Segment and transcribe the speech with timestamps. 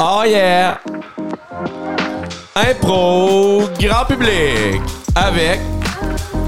[0.00, 0.78] Oh yeah!
[2.56, 4.80] Impro grand public
[5.14, 5.60] avec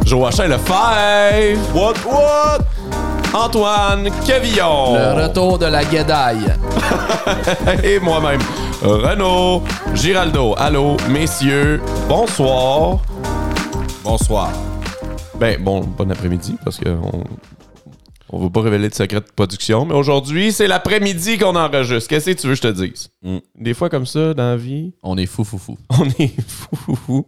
[0.04, 2.64] Joachim Lefebvre, What, what?
[3.35, 6.54] Antoine Cavillon Le retour de la guédaille.
[7.85, 8.40] et moi-même,
[8.82, 9.63] Renaud
[9.94, 10.54] Giraldo.
[10.58, 12.99] Allô, messieurs, bonsoir.
[14.03, 14.51] Bonsoir.
[15.38, 16.88] Ben, bon, bon après-midi parce que
[18.37, 22.09] on, veut pas révéler de secret de production, mais aujourd'hui, c'est l'après-midi qu'on enregistre.
[22.09, 23.09] Qu'est-ce que tu veux que je te dise?
[23.23, 23.38] Mm.
[23.56, 25.77] Des fois comme ça, dans la vie, On est fou, fou, fou.
[25.91, 27.27] on est fou, fou, fou.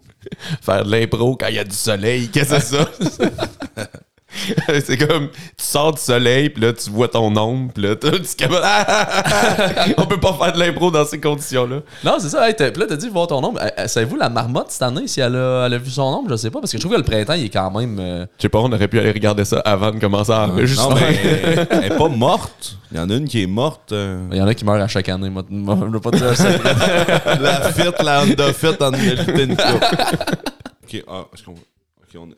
[0.62, 3.30] Faire de l'impro quand il y a du soleil, qu'est-ce que c'est ça?
[4.84, 8.10] c'est comme, tu sors du soleil, puis là, tu vois ton ombre, puis là, tu
[8.36, 8.60] capotes.
[8.62, 9.84] Ah.
[9.98, 11.80] On peut pas faire de l'impro dans ces conditions-là.
[12.04, 12.48] Non, c'est ça.
[12.48, 13.60] Hey, puis là, t'as dit voir ton nombre.
[13.62, 16.30] Euh, euh, Savez-vous la marmotte cette année, si elle a, elle a vu son nombre?
[16.30, 16.60] Je sais pas.
[16.60, 17.98] Parce que je trouve que le printemps, il est quand même.
[17.98, 20.54] euh, Je sais pas, on aurait pu aller regarder ça avant de commencer à Non,
[20.94, 22.76] mais elle est pas morte.
[22.90, 23.92] Il y en a une qui est morte.
[23.92, 24.26] euh.
[24.32, 25.28] Il y en a qui meurent à chaque année.
[25.30, 26.48] Moi, moi, je veux pas te dire ça.
[27.40, 28.46] la fit, la Honda
[28.80, 29.84] en une coupe.
[30.84, 31.52] ok, ah, est-ce qu'on.
[31.52, 32.36] Ok, on est.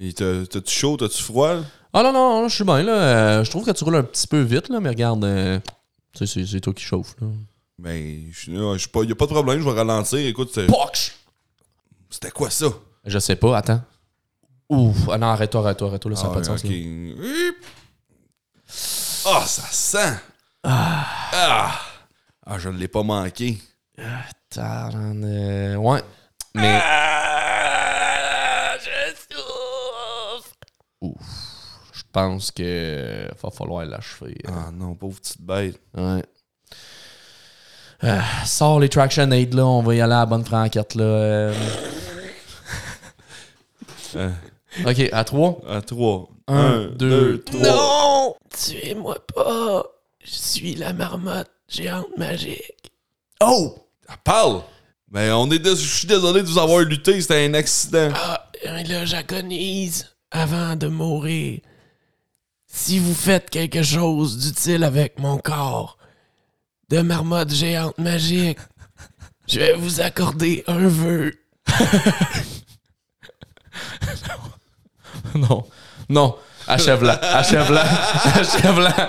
[0.00, 1.56] T'as-tu chaud, t'as-tu froid?
[1.92, 2.82] Ah non, non, je suis bien.
[2.82, 2.92] là.
[2.92, 5.24] Euh, je trouve que tu roules un petit peu vite, là, mais regarde.
[5.24, 5.60] euh,
[6.16, 7.14] tu sais, c'est- toi qui chauffe.
[7.20, 7.26] Là.
[7.78, 9.02] Ben, je suis là, je suis pas.
[9.04, 10.18] Y a pas de problème, je vais ralentir.
[10.26, 11.12] Écoute, c'est- Poch!
[12.08, 12.66] c'était quoi ça?
[13.04, 13.82] Je sais pas, attends.
[14.68, 16.64] Ouf, ah non, arrête-toi, arrête-toi, arrête-toi, là, ça n'a Ah, pas de sens.
[16.64, 16.70] ok.
[16.70, 17.50] là.
[19.26, 20.16] Ah, ça sent!
[20.62, 21.78] Ah!
[22.46, 23.58] Ah, je ne l'ai pas manqué.
[24.48, 26.02] Tabarn, euh, ouais.
[26.54, 26.80] Mais.
[31.00, 31.16] Ouf.
[31.92, 34.36] Je pense que va falloir l'achever.
[34.46, 35.80] Ah non, pauvre petite bête.
[35.96, 36.24] Ouais.
[38.04, 41.04] Euh, sors les traction aid là, on va y aller à la bonne franquette là.
[41.04, 41.54] euh.
[44.16, 44.30] Euh,
[44.86, 45.60] Ok, à 3.
[45.68, 46.28] à trois.
[46.46, 47.60] Un, deux, trois.
[47.60, 48.34] Non!
[48.56, 49.82] Tuez-moi pas!
[50.24, 52.92] Je suis la marmotte géante magique.
[53.42, 53.74] Oh!
[54.08, 54.62] Ah, parle!
[55.10, 58.10] Mais on est dés- je suis désolé de vous avoir lutté, c'était un accident.
[58.14, 61.60] Ah, là, j'agonise avant de mourir.
[62.66, 65.98] Si vous faites quelque chose d'utile avec mon corps
[66.88, 68.58] de marmotte géante magique,
[69.48, 71.32] je vais vous accorder un vœu.
[75.34, 75.64] Non.
[76.08, 76.36] Non.
[76.66, 77.12] Achève-la.
[77.14, 77.82] Achève-la.
[78.34, 79.08] Achève-la.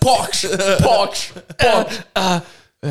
[0.00, 0.46] Poch!
[0.82, 1.32] Poch!
[1.58, 2.00] Poch!
[2.14, 2.42] Ah,
[2.82, 2.88] Tu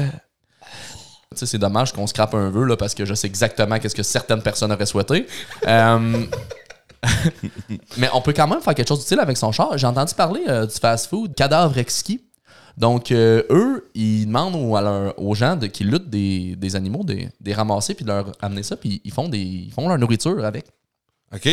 [1.35, 4.03] sais, c'est dommage qu'on scrape un vœu là, parce que je sais exactement qu'est-ce que
[4.03, 5.27] certaines personnes auraient souhaité.
[5.67, 6.25] Euh,
[7.97, 9.77] Mais on peut quand même faire quelque chose d'utile avec son char.
[9.77, 12.21] J'ai entendu parler euh, du fast-food Cadavre Exquis.
[12.77, 16.75] Donc, euh, eux, ils demandent aux, à leur- aux gens de, qui luttent des, des
[16.75, 19.71] animaux de de les ramasser puis de leur amener ça, puis ils font, des, ils
[19.71, 20.65] font leur nourriture avec.
[21.33, 21.47] OK?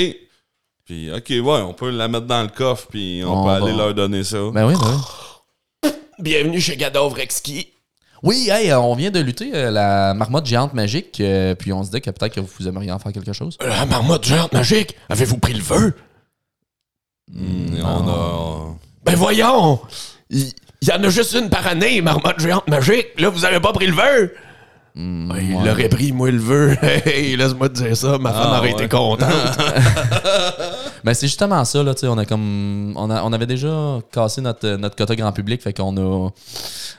[0.84, 3.56] Puis, OK, ouais, on peut la mettre dans le coffre, puis on, On peut va-
[3.68, 4.38] aller leur donner ça.
[4.52, 5.00] Ben oui, ben
[5.84, 5.91] oui.
[6.18, 7.68] bienvenue chez Cadavre Exquis.
[8.22, 11.83] Oui, hey, euh, on vient de lutter euh, la marmotte géante magique, euh, puis on
[11.83, 13.59] se dit que peut-être que vous aimeriez en faire quelque chose.
[13.60, 15.94] La marmotte géante magique, avez-vous pris le vœu?
[17.33, 18.77] Hmm, on a.
[19.05, 19.81] Ben voyons!
[20.31, 20.53] Il
[20.83, 23.21] il y en a juste une par année, marmotte géante magique.
[23.21, 24.34] Là, vous avez pas pris le vœu?
[24.94, 25.64] Ben, il ouais.
[25.66, 26.76] l'aurait pris, moi, le vœu.
[27.06, 28.19] Hey, laisse-moi te dire ça.
[28.19, 28.84] Ma femme Ah, aurait ouais.
[28.84, 29.28] été contente.
[31.04, 32.92] Ben c'est justement ça, là, tu sais, on a comme.
[32.97, 36.30] On, a- on avait déjà cassé notre, notre quota grand public, fait qu'on a.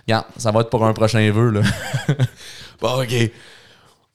[0.05, 1.61] Regarde, ça va être pour un prochain vœu, là.
[2.81, 3.31] bon, OK.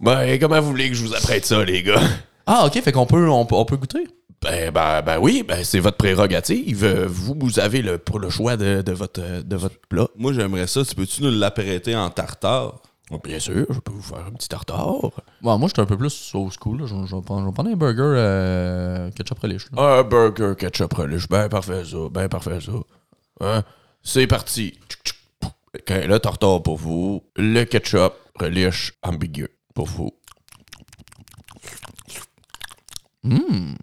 [0.00, 2.02] Ben, comment vous voulez que je vous apprête ça, les gars?
[2.46, 4.06] Ah, ok, fait qu'on peut, on, peut- on peut goûter.
[4.42, 6.86] Ben, ben, ben oui, ben, c'est votre prérogative.
[7.08, 10.06] Vous, vous avez le, pour le choix de, de votre, de votre plat.
[10.18, 10.84] Moi, j'aimerais ça.
[10.84, 12.74] Tu peux-tu nous l'apprêter en tartare?
[13.10, 15.10] Oh, bien sûr, je peux vous faire un petit tartare.
[15.40, 16.86] Bon, moi, j'étais un peu plus old school, là.
[16.86, 19.98] Je, je vais prendre, un burger euh, ketchup relish, là.
[19.98, 21.26] Un burger ketchup relish.
[21.28, 22.72] Ben parfait ça, ben parfait ça.
[23.40, 23.64] Hein?
[24.02, 24.74] C'est parti.
[24.88, 25.52] Tchouk, tchouk, pouf.
[25.74, 27.22] Ok, le tartare pour vous.
[27.36, 30.10] Le ketchup relish ambigu pour vous.
[33.24, 33.76] Hum,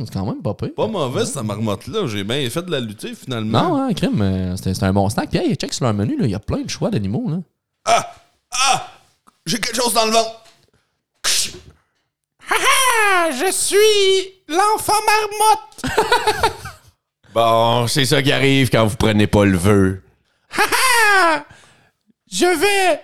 [0.00, 0.74] c'est quand même pas pire.
[0.76, 2.06] Pas mauvais, cette marmotte-là.
[2.06, 3.62] J'ai bien fait de la lutter, finalement.
[3.62, 5.30] Non, hein, crème, euh, c'était c'était un bon snack.
[5.30, 7.38] Puis, hey, check sur leur menu, là, il y a plein de choix d'animaux, là.
[7.86, 8.14] Ah!
[8.64, 8.90] Ah!
[9.46, 10.44] J'ai quelque chose dans le ventre!
[12.50, 16.52] Ah, je suis l'enfant marmotte.
[17.34, 20.02] bon, c'est ça qui arrive quand vous prenez pas le vœu.
[20.58, 21.44] Ah,
[22.30, 23.00] je vais.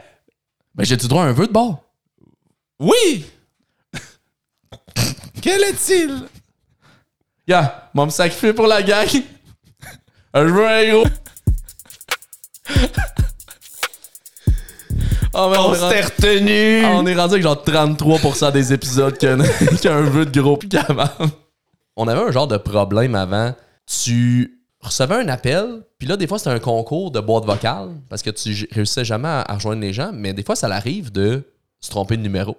[0.75, 1.83] Ben, j'ai-tu droit à un vœu de bord?
[2.79, 3.27] Oui.
[5.43, 6.29] Quel est-il?
[7.47, 9.09] Yeah, moi me sacrifier pour la gang.
[9.09, 11.07] je veux un gros.
[15.39, 16.85] Oh, mais On on, s'était retenu.
[16.85, 19.39] Ah, on est rendu avec genre 33% des épisodes qui ont
[19.81, 21.11] qui ont un vœu de gros pis capable.
[21.97, 23.55] On avait un genre de problème avant.
[23.87, 28.23] Tu recevais un appel, puis là, des fois, c'était un concours de boîte vocale, parce
[28.23, 31.43] que tu réussissais jamais à, à rejoindre les gens, mais des fois, ça l'arrive de
[31.81, 32.57] se tromper de numéro.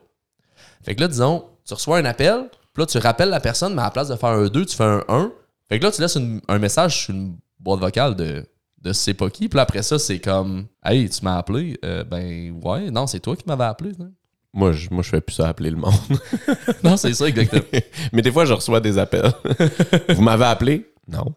[0.84, 3.82] Fait que là, disons, tu reçois un appel, puis là, tu rappelles la personne, mais
[3.82, 5.32] à la place de faire un 2, tu fais un 1.
[5.70, 8.44] Fait que là, tu laisses une- un message sur une boîte vocale de,
[8.82, 11.78] de c'est pas qui, puis là, après ça, c'est comme Hey, tu m'as appelé?
[11.84, 13.92] Euh, ben, ouais, non, c'est toi qui m'avais appelé.
[14.00, 14.12] non?
[14.54, 15.94] Moi, je, moi, je fais plus ça appeler le monde.
[16.84, 17.64] non, c'est ça, exactement.
[18.14, 19.32] Mais des fois, je reçois des appels.
[20.10, 20.92] Vous m'avez appelé?
[21.08, 21.36] Non.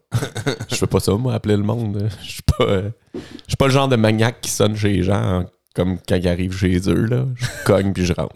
[0.70, 2.08] Je fais pas ça, moi, appeler le monde.
[2.22, 5.02] Je suis pas, euh, je suis pas le genre de maniaque qui sonne chez les
[5.02, 7.06] gens hein, comme quand ils arrivent chez eux.
[7.06, 7.26] Là.
[7.34, 8.34] Je cogne puis je rentre.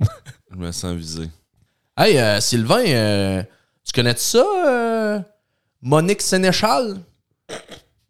[0.51, 1.29] Je me sens visé.
[1.97, 3.43] Hey, euh, Sylvain, euh,
[3.85, 5.21] tu connais ça, euh,
[5.81, 6.97] Monique Sénéchal?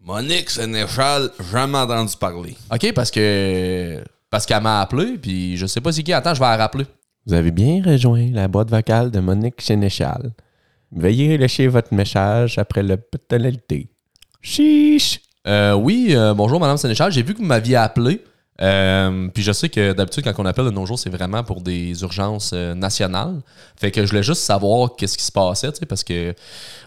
[0.06, 2.54] Monique Sénéchal, jamais entendu parler.
[2.72, 4.00] OK, parce que.
[4.30, 6.12] Parce qu'elle m'a appelé, puis je sais pas c'est qui.
[6.12, 6.86] Attends, je vais la rappeler.
[7.26, 10.30] Vous avez bien rejoint la boîte vocale de Monique Sénéchal.
[10.92, 12.98] Veuillez lâcher votre message après la
[13.28, 13.88] tonalité.
[14.40, 15.20] Chiche!
[15.48, 17.10] Euh, oui, euh, bonjour, Madame Sénéchal.
[17.10, 18.22] J'ai vu que vous m'aviez appelé.
[18.62, 21.60] Euh, puis je sais que d'habitude, quand on appelle de nos jours, c'est vraiment pour
[21.60, 23.40] des urgences euh, nationales.
[23.76, 26.34] Fait que je voulais juste savoir qu'est-ce qui se passait, tu sais, parce que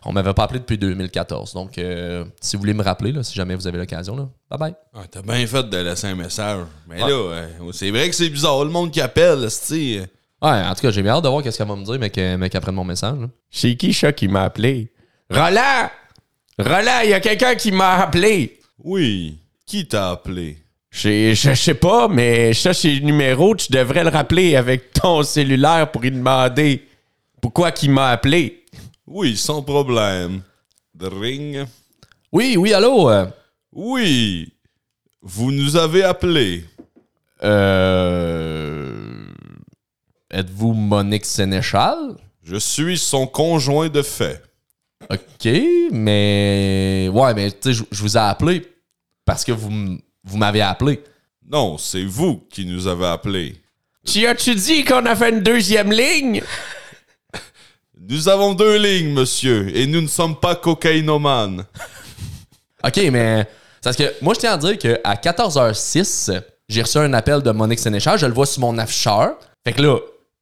[0.06, 1.54] on m'avait pas appelé depuis 2014.
[1.54, 4.58] Donc, euh, si vous voulez me rappeler, là, si jamais vous avez l'occasion, là, bye
[4.60, 4.74] bye.
[4.96, 6.66] Ah, T'as bien fait de laisser un message.
[6.88, 8.64] Mais là, euh, c'est vrai que c'est bizarre.
[8.66, 10.10] Le monde qui appelle, c'est.
[10.42, 12.10] Ouais, en tout cas, j'ai bien hâte de voir qu'est-ce qu'elle va me dire, mais
[12.10, 13.20] que- mais qu'elle prenne mon message.
[13.20, 13.28] là.
[13.52, 14.92] C'est qui ça qui m'a appelé?
[15.30, 15.90] Roland!
[16.58, 18.60] Roland, il y a quelqu'un qui m'a appelé!
[18.84, 19.38] Oui.
[19.66, 20.58] Qui t'a appelé?
[20.92, 23.56] Je, je sais pas, mais ça, c'est le numéro.
[23.56, 26.88] Tu devrais le rappeler avec ton cellulaire pour lui demander
[27.42, 28.66] pourquoi qu'il m'a appelé.
[29.06, 30.42] Oui, sans problème.
[31.00, 31.66] The ring.
[32.32, 33.10] Oui, oui, allô?
[33.10, 33.26] euh,
[33.74, 34.52] Oui.
[35.22, 36.66] Vous nous avez appelé.
[37.44, 39.26] Euh.
[40.32, 42.16] Êtes-vous Monique Sénéchal?
[42.44, 44.42] Je suis son conjoint de fait.
[45.10, 45.50] OK,
[45.92, 47.10] mais.
[47.12, 48.68] Ouais, mais tu sais, je vous ai appelé
[49.26, 51.04] parce que vous, m- vous m'avez appelé.
[51.52, 53.56] Non, c'est vous qui nous avez appelé.
[54.06, 56.42] Tu as-tu dit qu'on avait une deuxième ligne?
[58.00, 61.66] Nous avons deux lignes, monsieur, et nous ne sommes pas cocaïnomanes.
[62.84, 63.46] OK, mais.
[63.82, 67.52] c'est Parce que moi, je tiens à dire qu'à 14h06, j'ai reçu un appel de
[67.52, 68.18] Monique Sénéchal.
[68.18, 69.38] Je le vois sur mon afficheur.
[69.66, 69.98] Fait que là,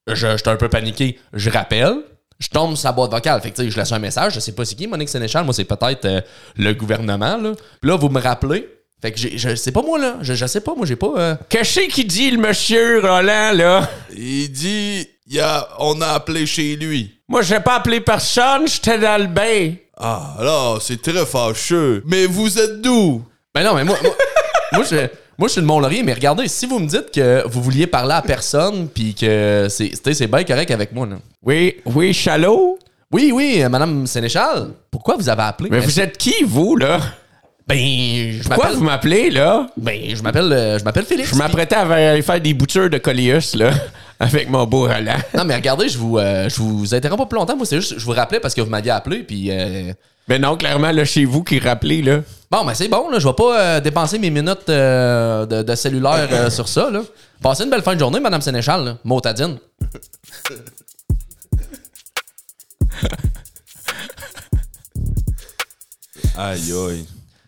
[0.08, 1.20] je- j'étais un peu paniqué.
[1.34, 1.96] Je rappelle.
[2.40, 3.42] Je tombe sur sa boîte vocale.
[3.42, 4.36] Fait que tu sais, je laisse un message.
[4.36, 5.44] Je sais pas c'est qui, Monique Sénéchal.
[5.44, 6.22] Moi, c'est peut-être euh,
[6.56, 7.38] le gouvernement.
[7.38, 7.54] Là.
[7.82, 8.70] Puis là, vous me rappelez.
[9.02, 10.16] Fait que j'ai- je sais pas moi, là.
[10.22, 10.74] Je, je sais pas.
[10.76, 11.14] Moi, j'ai pas.
[11.18, 13.90] euh, Qu'est-ce qu'il dit, le monsieur Roland, là?
[14.16, 17.14] Il dit, y a, on a appelé chez lui.
[17.30, 19.74] Moi, j'ai pas appelé personne, j'étais dans le bain.
[19.98, 22.02] Ah, là, c'est très fâcheux.
[22.06, 23.22] Mais vous êtes d'où?
[23.54, 24.12] Ben non, mais moi, moi,
[24.74, 24.96] moi, je,
[25.38, 28.14] moi, je suis de Mont-Laurier, mais regardez, si vous me dites que vous vouliez parler
[28.14, 31.18] à personne, puis que c'est, tu sais, c'est bien correct avec moi, là.
[31.44, 32.80] Oui, oui, Chalot?
[33.12, 35.70] Oui, oui, euh, Madame Sénéchal, pourquoi vous avez appelé?
[35.70, 37.00] Mais vous êtes qui, vous, là?
[37.68, 37.78] Ben,
[38.42, 38.76] je m'appelle...
[38.76, 39.68] vous m'appelez, là?
[39.76, 41.32] Ben, je m'appelle, euh, je m'appelle Félix.
[41.32, 43.72] Je m'apprêtais à aller faire des boutures de Coléus, là,
[44.22, 45.18] avec mon beau Roland.
[45.36, 47.58] Non, mais regardez, je vous, euh, je vous interromps pas plus longtemps.
[47.58, 49.52] Moi, c'est juste, je vous rappelais parce que vous m'aviez appelé, puis...
[49.52, 49.92] euh,
[50.30, 52.22] Mais non, clairement, là, chez vous qui rappelez, là.
[52.50, 53.20] Bon, ben c'est bon, là.
[53.20, 57.02] Je vais pas euh, dépenser mes minutes euh, de, de cellulaire euh, sur ça, là.
[57.42, 58.98] Passez une belle fin de journée, Madame Sénéchal, là.
[59.04, 59.58] Motadine.
[66.38, 67.06] Aïe, aïe.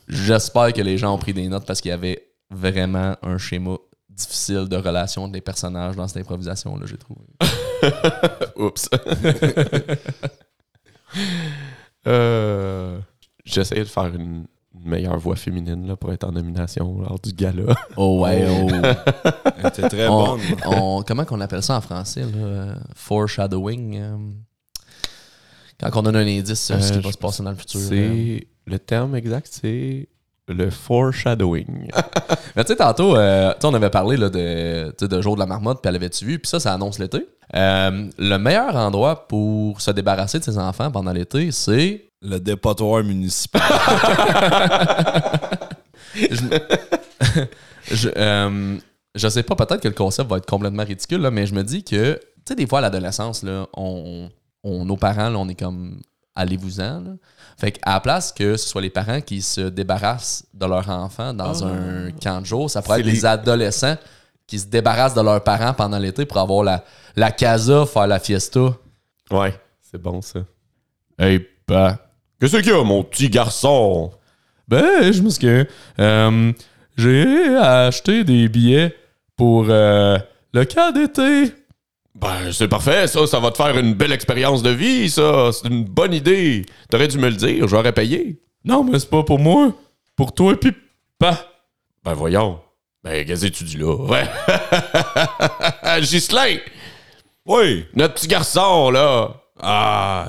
[0.10, 3.78] J'espère que les gens ont pris des notes parce qu'il y avait vraiment un schéma
[4.10, 7.22] difficile de relation des personnages dans cette improvisation-là, j'ai trouvé.
[8.58, 8.89] Oups.
[12.08, 13.00] euh,
[13.46, 17.75] J'essayais de faire une meilleure voix féminine là, pour être en nomination lors du gala.
[17.98, 18.68] Oh ouais, oh.
[19.58, 20.42] Elle était très on, bonne.
[20.66, 22.28] on- comment qu'on appelle ça en français, là?
[22.38, 23.98] Euh, Foreshadowing.
[23.98, 24.18] euh,
[25.80, 27.80] quand on donne un indice, euh, ce qui va se passer dans le futur.
[27.80, 27.88] euh.
[27.89, 30.08] C'est le terme exact, c'est
[30.48, 31.90] le foreshadowing.
[32.56, 35.82] Mais tu sais, tantôt, euh, on avait parlé là, de, de jour de la marmotte,
[35.82, 37.28] puis elle avait-tu vu, puis ça, ça annonce l'été.
[37.56, 42.06] Euh, le meilleur endroit pour se débarrasser de ses enfants pendant l'été, c'est.
[42.22, 43.62] Le dépotoir municipal.
[47.92, 48.78] je, euh,
[49.16, 51.64] je sais pas, peut-être que le concept va être complètement ridicule, là, mais je me
[51.64, 54.30] dis que, tu sais, des fois à l'adolescence, là, on,
[54.64, 56.00] on- nos parents, là, on est comme
[56.39, 57.17] allez-vous-en.
[57.58, 61.34] Fait qu'à la place que ce soit les parents qui se débarrassent de leur enfant
[61.34, 63.98] dans un camp de jour, ça pourrait être les les- adolescents
[64.48, 66.84] qui se débarrassent de leurs parents pendant l'été pour avoir la,
[67.15, 68.74] la casa, faire la fiesta.
[69.31, 70.39] ouais, c'est bon ça.
[71.17, 71.98] Hey, bah.
[72.39, 74.12] Qu'est-ce qu'il y a, mon petit garçon?
[74.67, 75.65] Ben, je m'excuse.
[76.00, 76.53] Euh,
[76.96, 78.96] j'ai acheté des billets
[79.36, 80.17] pour euh,
[80.53, 81.53] le camp d'été.
[82.20, 83.26] Ben, c'est parfait, ça.
[83.28, 85.52] Ça va te faire une belle expérience de vie, ça.
[85.54, 86.66] C'est une bonne idée.
[86.90, 88.40] T'aurais dû me le dire, j'aurais payé.
[88.66, 89.72] Non, mais c'est pas pour moi.
[90.16, 90.72] Pour toi, puis
[91.18, 91.40] pas.
[92.04, 92.60] Ben voyons.
[93.04, 93.96] Ben, qu'est-ce que tu dis là?
[93.96, 94.26] Ouais.
[96.02, 96.58] Ghislain!
[97.46, 97.86] Oui.
[97.96, 99.34] Notre petit garçon, là.
[99.62, 100.28] Ah.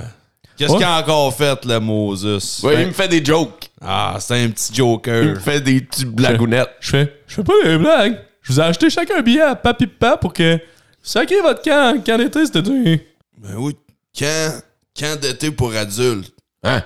[0.57, 0.79] Qu'est-ce Ouais.
[0.79, 2.61] qu'il a encore fait, le Moses?
[2.63, 3.71] Ouais, il me fait des jokes.
[3.81, 5.25] Ah, c'est un petit Il joker.
[5.25, 6.71] me fait des petites blagounettes.
[6.81, 8.21] Je fais, je fais pas des blagues.
[8.43, 10.59] Je vous ai acheté chacun un billet à papi pa pour que
[11.03, 13.07] sacrez votre camp, camp d'été cet été.
[13.39, 13.77] Ben oui.
[14.19, 14.51] Quand,
[14.99, 16.33] quand d'été pour adultes?
[16.63, 16.83] Hein?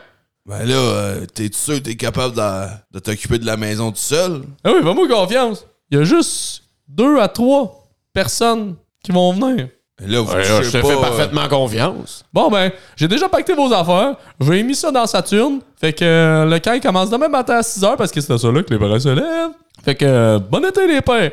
[0.47, 3.97] Ben là, euh, t'es sûr que t'es capable de, de t'occuper de la maison tout
[3.99, 4.42] seul?
[4.62, 5.66] Ah oui, fais-moi confiance.
[5.90, 9.68] Il y a juste deux à trois personnes qui vont venir.
[9.99, 12.25] Ben là, vous Ouais, je te pas, fais euh, parfaitement confiance.
[12.33, 14.16] Bon, ben, j'ai déjà pacté vos affaires.
[14.40, 15.61] J'ai mis ça dans Saturne.
[15.80, 18.38] Fait que euh, le camp il commence demain matin à 6h parce que c'est à
[18.38, 19.52] ça là que les parents se lèvent.
[19.85, 21.33] Fait que euh, bon été, les pères.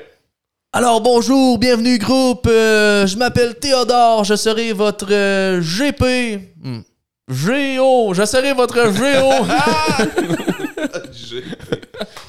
[0.74, 2.48] Alors bonjour, bienvenue groupe.
[2.50, 6.42] Euh, je m'appelle Théodore, je serai votre euh, GP.
[6.64, 6.80] Hmm.
[7.30, 9.32] Géo, je serai votre Géo.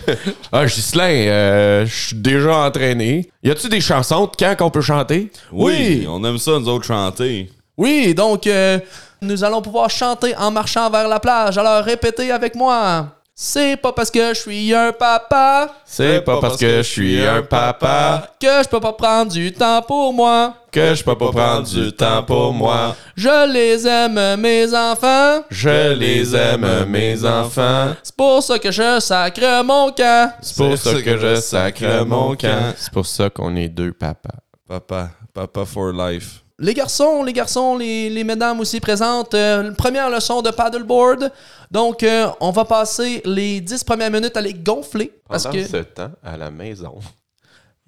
[0.51, 3.31] Ah, Ghislain, euh, je suis déjà entraîné.
[3.45, 5.31] Y a-tu des chansons de quand qu'on peut chanter?
[5.53, 6.07] Oui, Oui.
[6.09, 7.51] on aime ça, nous autres, chanter.
[7.79, 8.79] oui, donc euh,
[9.23, 11.57] nous allons pouvoir chanter en marchant vers la plage.
[11.57, 13.07] Alors répétez avec moi.
[13.35, 17.43] C'est pas parce que je suis un papa C'est pas parce que je suis un
[17.43, 20.55] papa que je peux pas prendre du temps pour moi.
[20.71, 22.95] que je peux pas prendre du temps pour moi.
[23.17, 25.43] Je les aime, mes enfants.
[25.51, 27.95] Je les aime, mes enfants.
[28.03, 30.33] C'est pour ça que je sacre mon camp.
[30.43, 32.75] C'est pour ça que je sacre mon camp.
[32.77, 34.41] C'est pour ça qu'on est deux papas.
[34.69, 36.42] Papa, papa for life.
[36.59, 41.33] Les garçons, les garçons, les, les mesdames aussi présentes, euh, première leçon de paddleboard.
[41.71, 45.13] Donc, euh, on va passer les 10 premières minutes à les gonfler.
[45.29, 45.67] Parce Pendant que.
[45.67, 46.99] ce temps, à la maison.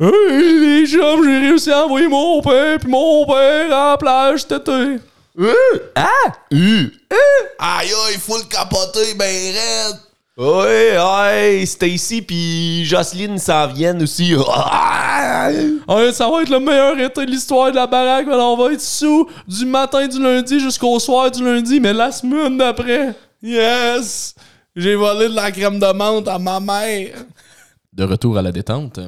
[0.00, 4.40] Hey, les chums, j'ai réussi à envoyer mon père puis mon père à la plage
[4.40, 4.98] cet été.
[5.94, 6.90] Aïe,
[7.58, 9.96] aïe, il faut le capoter, ben raide.
[10.36, 14.34] Ouais, ouais, Stacy puis Jocelyne s'en viennent aussi.
[15.86, 18.26] Ouais, ça va être le meilleur été de l'histoire de la baraque.
[18.26, 22.10] Alors, on va être sous du matin du lundi jusqu'au soir du lundi, mais la
[22.10, 23.14] semaine d'après.
[23.42, 24.34] Yes!
[24.74, 27.14] J'ai volé de la crème de menthe à ma mère.
[27.92, 28.98] De retour à la détente.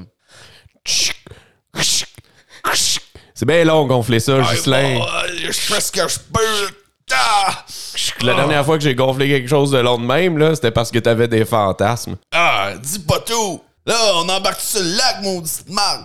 [3.35, 5.01] C'est bien long gonfler ça, Ghislain.
[5.43, 6.86] je fais ce que je peux.
[7.13, 7.65] Ah!
[8.23, 10.91] La dernière fois que j'ai gonflé quelque chose de long de même, là, c'était parce
[10.91, 12.17] que t'avais des fantasmes.
[12.33, 13.61] Ah, dis pas tout.
[13.85, 16.05] Là, on embarque sur le lac, maudite marde.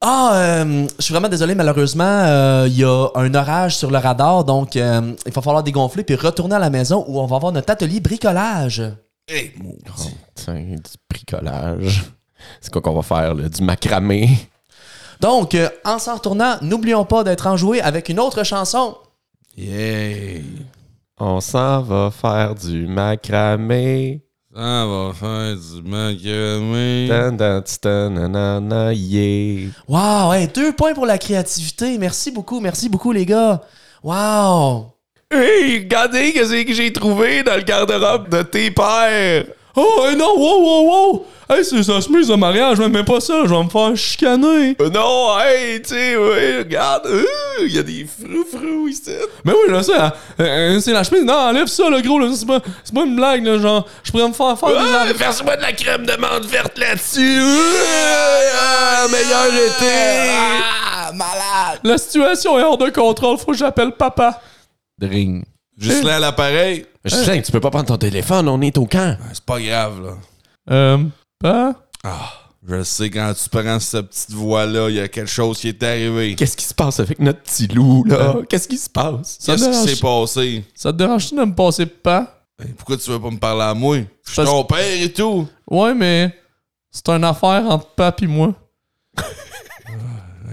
[0.00, 3.98] Ah, euh, je suis vraiment désolé, malheureusement, euh, il y a un orage sur le
[3.98, 7.36] radar, donc euh, il va falloir dégonfler puis retourner à la maison où on va
[7.36, 8.82] avoir notre atelier bricolage.
[9.28, 10.14] Hey, maudit.
[10.34, 12.04] Tiens, du bricolage.
[12.60, 13.48] C'est quoi qu'on va faire, là?
[13.48, 14.28] Du macramé?
[15.20, 18.96] Donc, euh, en s'en retournant, n'oublions pas d'être enjoué avec une autre chanson.
[19.56, 20.42] Yeah.
[21.18, 24.20] On s'en va faire du macramé.
[24.52, 27.06] Ça va faire du macramé.
[27.08, 29.70] Tan, tan, ti, tan, nanana, yeah.
[29.86, 31.98] Wow, hey, deux points pour la créativité.
[31.98, 33.62] Merci beaucoup, merci beaucoup, les gars.
[34.02, 34.86] Wow.
[35.30, 39.46] Hey, regardez qu'est-ce que j'ai trouvé dans le garde-robe de tes pères.
[39.76, 41.26] Oh, non, wow, wow, wow!
[41.48, 44.76] Hey, c'est sa chemise de mariage, mais pas ça, je vais me faire chicaner.
[44.80, 47.24] Euh, non, hey, tu sais, ouais, regarde, euh,
[47.60, 49.10] il y a des frou-frou ici.
[49.44, 50.12] Mais oui, je sais, hein.
[50.40, 51.24] Euh, c'est la chemise.
[51.24, 52.28] Non, enlève ça, le gros, là.
[52.34, 53.58] C'est pas, c'est pas une blague, là.
[53.58, 56.46] Genre, je pourrais me faire faire des Ah, enlèves- Verse-moi de la crème de menthe
[56.46, 57.40] verte là-dessus.
[58.60, 60.30] Ah, meilleur été.
[60.96, 61.80] Ah, malade.
[61.84, 64.40] La situation est hors de contrôle, faut que j'appelle papa.
[64.98, 65.44] Dring.
[65.76, 66.86] Juste là à l'appareil.
[67.04, 69.18] Sais, tu peux pas prendre ton téléphone, on est au camp.
[69.32, 70.12] C'est pas grave, là.
[70.70, 70.98] Euh,
[71.44, 71.74] pas?
[72.02, 72.32] Ah,
[72.66, 75.82] je sais, quand tu prends cette petite voix-là, il y a quelque chose qui est
[75.82, 76.34] arrivé.
[76.34, 78.36] Qu'est-ce qui se passe avec notre petit loup, là?
[78.48, 79.36] Qu'est-ce qui se passe?
[79.40, 80.64] Ça Qu'est-ce qui s'est passé?
[80.74, 82.46] Ça te dérange-tu de me passer pas?
[82.58, 83.98] Ben, pourquoi tu veux pas me parler à moi?
[83.98, 85.46] Je suis Parce- ton père et tout.
[85.70, 86.34] Ouais, mais
[86.90, 88.54] c'est une affaire entre papa et moi.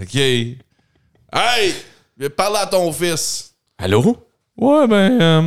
[0.02, 0.16] OK.
[0.16, 0.58] Hey!
[2.18, 3.54] Viens parler à ton fils.
[3.78, 4.18] Allô?
[4.58, 5.42] Ouais, ben, euh,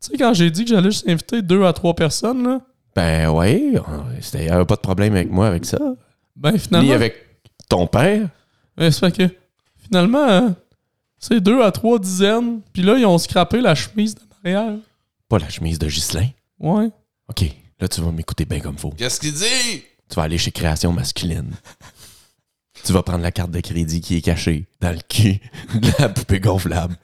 [0.00, 2.60] tu sais, quand j'ai dit que j'allais juste inviter deux à trois personnes, là,
[2.94, 3.74] Ben ouais,
[4.20, 5.78] c'était y avait pas de problème avec moi avec ça.
[6.36, 6.88] ben finalement.
[6.88, 7.16] Ni avec
[7.68, 8.28] ton père.
[8.76, 9.34] Ben, ça fait que,
[9.84, 10.50] finalement, euh,
[11.18, 14.78] c'est deux à trois dizaines, puis là, ils ont scrappé la chemise de mariage.
[15.28, 16.28] Pas la chemise de Ghislain.
[16.58, 16.90] Ouais.
[17.28, 17.44] OK,
[17.80, 18.90] là, tu vas m'écouter bien comme faut.
[18.90, 19.82] Qu'est-ce qu'il dit?
[20.08, 21.52] Tu vas aller chez Création Masculine.
[22.84, 25.40] tu vas prendre la carte de crédit qui est cachée dans le cul
[25.74, 26.96] de la poupée gonflable.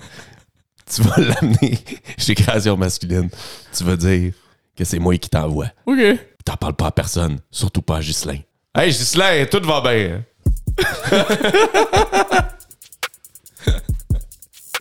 [0.91, 1.79] Tu vas l'amener
[2.19, 3.31] chez Création Masculine.
[3.73, 4.33] Tu vas dire
[4.79, 5.67] que c'est moi qui t'envoie.
[5.87, 5.99] OK.
[6.45, 8.39] T'en parles pas à personne, surtout pas à Ghislain.
[8.77, 10.25] Hey Ghislain, tout va bien.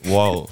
[0.05, 0.47] Wow.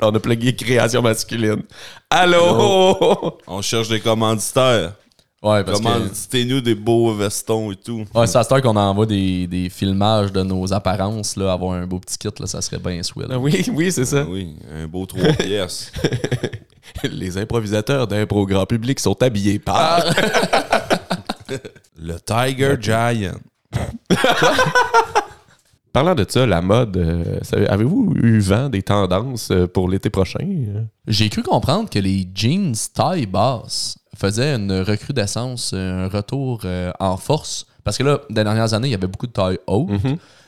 [0.00, 1.64] On a plugué création masculine.
[2.08, 3.38] Allô?
[3.46, 4.94] On cherche des commanditaires.
[5.42, 5.84] Ouais, parce que.
[5.84, 8.04] Commanditez-nous des beaux vestons et tout.
[8.14, 11.72] Ouais, c'est à cette heure qu'on envoie des, des filmages de nos apparences, là, avoir
[11.74, 13.26] un beau petit kit, là, ça serait bien sweet.
[13.30, 14.22] Ah Oui, oui, c'est ça.
[14.26, 15.92] Ah Oui, un beau trois pièces.
[17.04, 20.04] Les improvisateurs d'impro grand public sont habillés par.
[21.98, 23.38] Le Tiger Giant.
[25.92, 30.46] Parlant de ça, la mode, euh, avez-vous eu vent des tendances euh, pour l'été prochain?
[31.06, 37.16] J'ai cru comprendre que les jeans taille basse faisaient une recrudescence, un retour euh, en
[37.16, 37.66] force.
[37.84, 39.90] Parce que là, dans les dernières années, il y avait beaucoup de taille haute.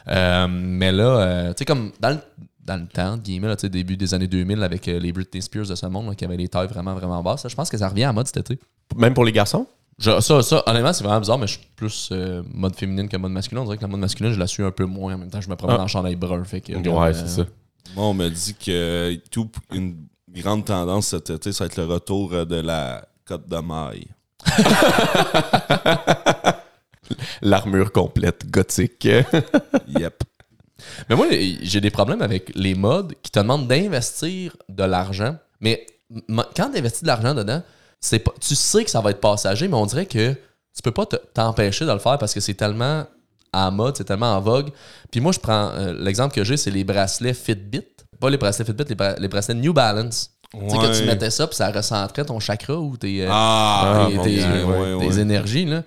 [0.08, 2.18] Euh, mais là, euh, tu sais, comme dans le,
[2.64, 5.12] dans le temps, entre guillemets, là, tu sais, début des années 2000, avec euh, les
[5.12, 7.68] Britney Spears de ce monde, là, qui avaient les tailles vraiment, vraiment basses, je pense
[7.68, 8.58] que ça revient à mode cet été.
[8.96, 9.66] Même pour les garçons?
[9.98, 13.16] Je- ça, ça, honnêtement, c'est vraiment bizarre, mais je suis plus euh, mode féminine que
[13.16, 13.60] mode masculin.
[13.62, 15.14] On dirait que la mode masculine, je la suis un peu moins.
[15.14, 15.78] En même temps, je me promène Ah.
[15.78, 16.42] dans le chandail brun.
[16.44, 17.46] Fait que, Ouais, euh, c'est ça.
[17.96, 19.96] Moi, on me dit que tout, une
[20.30, 24.06] grande tendance cet été, ça va être le retour de la de maille.
[27.42, 29.08] L'armure complète gothique.
[29.88, 30.22] Yep.
[31.08, 31.26] Mais moi,
[31.62, 35.36] j'ai des problèmes avec les modes qui te demandent d'investir de l'argent.
[35.60, 35.86] Mais
[36.54, 37.62] quand tu investis de l'argent dedans,
[38.00, 40.92] c'est pas, tu sais que ça va être passager, mais on dirait que tu peux
[40.92, 43.06] pas te- t'empêcher de le faire parce que c'est tellement
[43.52, 44.70] à mode, c'est tellement en vogue.
[45.10, 47.82] Puis moi, je prends euh, l'exemple que j'ai, c'est les bracelets Fitbit.
[48.20, 50.30] Pas les bracelets Fitbit, les, bra- les bracelets New Balance.
[50.52, 54.06] Tu sais, que tu mettais ça, puis ça recentrait ton chakra ou tes, euh, Ah,
[54.08, 55.20] tes, mon tes- Dieu, tes ouais, ouais.
[55.20, 55.66] énergies.
[55.66, 55.82] Là.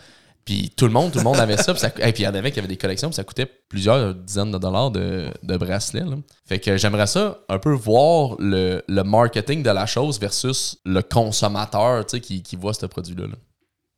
[0.45, 1.73] Puis tout le monde, tout le monde avait ça.
[1.73, 3.45] Puis ça- et puis il y en avait qui avaient des collections, puis ça coûtait
[3.69, 6.01] plusieurs dizaines de dollars de, de bracelets.
[6.05, 6.15] là.
[6.45, 11.01] Fait que j'aimerais ça un peu voir le, le marketing de la chose versus le
[11.01, 13.27] consommateur tu sais, qui, qui voit ce produit-là.
[13.27, 13.35] là.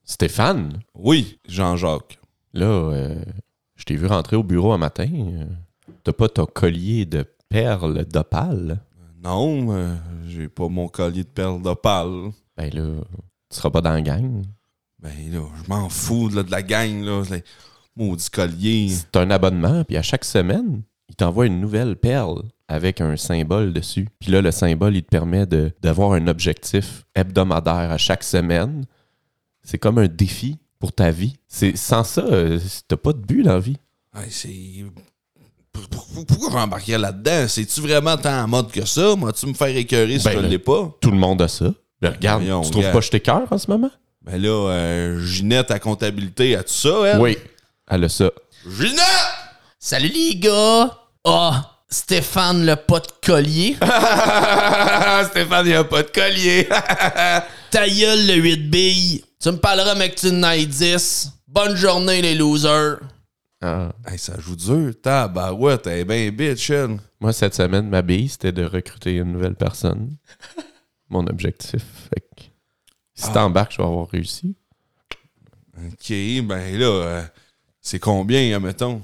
[0.06, 2.20] Stéphane, Oui, Jean-Jacques.
[2.54, 3.16] là, euh,
[3.76, 5.08] je t'ai vu rentrer au bureau un matin.
[5.14, 5.46] euh,
[6.04, 8.80] T'as pas ton collier de perles d'opale?
[9.24, 9.96] Non, euh,
[10.28, 12.32] j'ai pas mon collier de perles d'opale.
[12.58, 13.02] Ben là,
[13.50, 14.44] tu seras pas dans la gang.
[15.00, 17.24] Ben là, je m'en fous là, de la gang, là.
[17.26, 17.44] C'est-
[17.96, 18.90] Maudit collier.
[18.90, 23.72] C'est un abonnement, puis à chaque semaine, il t'envoie une nouvelle perle avec un symbole
[23.72, 24.08] dessus.
[24.20, 28.86] Puis là, le symbole, il te permet de- d'avoir un objectif hebdomadaire à chaque semaine.
[29.62, 31.36] C'est comme un défi pour ta vie.
[31.48, 33.78] C'est Sans ça, euh, t'as pas de but dans la vie.
[34.16, 34.84] Ouais, c'est.
[35.74, 37.48] Pour- pour- Pourquoi j'embarquerais là-dedans?
[37.48, 39.16] C'est-tu vraiment tant en mode que ça?
[39.16, 40.92] Moi, tu me faire écœurer si Ben, je là- l'ai pas?
[41.02, 41.66] Tout le monde a ça.
[42.02, 43.90] Ben, regarde, voyons, tu trouves pas jeter cœur en ce moment?
[44.22, 47.20] Ben là, euh, Ginette à comptabilité, as-tu ça, elle?
[47.20, 47.38] Oui,
[47.90, 48.30] elle a ça.
[48.70, 49.00] Ginette!
[49.80, 50.98] Salut les gars!
[51.26, 53.76] Ah, Stéphane le pas de collier.
[55.30, 56.68] Stéphane, il a pas de collier.
[57.72, 59.24] Ta gueule le 8 billes.
[59.42, 61.30] Tu me parleras mec tu n'ailles 10.
[61.48, 62.98] Bonne journée les losers.
[63.66, 63.94] Ah.
[64.06, 64.94] Hey, ça joue dur.
[65.02, 66.70] Tabarouette, elle est bien bitch.
[67.22, 70.18] Moi, cette semaine, ma bille, c'était de recruter une nouvelle personne.
[71.10, 71.82] Mon objectif.
[72.10, 72.44] Fait que
[73.14, 74.58] si t'embarques, je vais avoir réussi.
[75.78, 77.24] OK, ben là, euh,
[77.80, 79.02] c'est combien, mettons?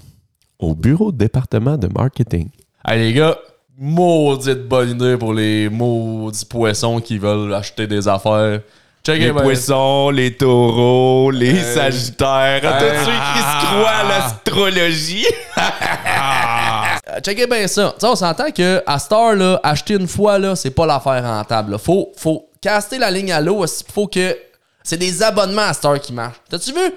[0.60, 2.50] Au bureau de département de marketing.
[2.86, 3.38] Hey les gars,
[3.78, 8.62] maudite bonne idée pour les maudits poissons qui veulent acheter des affaires.
[9.10, 15.26] Check Les poissons, les taureaux, les sagittaires, tous ceux qui se croient à l'astrologie?
[15.58, 17.94] Euh, Checkez bien ça.
[17.96, 21.24] Tu sais, on s'entend que à Star, là, acheter une fois, là, c'est pas l'affaire
[21.24, 21.72] rentable.
[21.72, 21.78] là.
[21.78, 23.66] Faut, faut caster la ligne à l'eau.
[23.66, 24.38] Il faut que.
[24.84, 26.42] C'est des abonnements à Star qui marchent.
[26.50, 26.92] T'as-tu vu?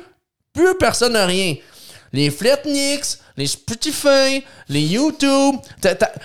[0.53, 1.55] Plus personne n'a rien.
[2.13, 5.57] Les Flatnix, les Spotify, les YouTube,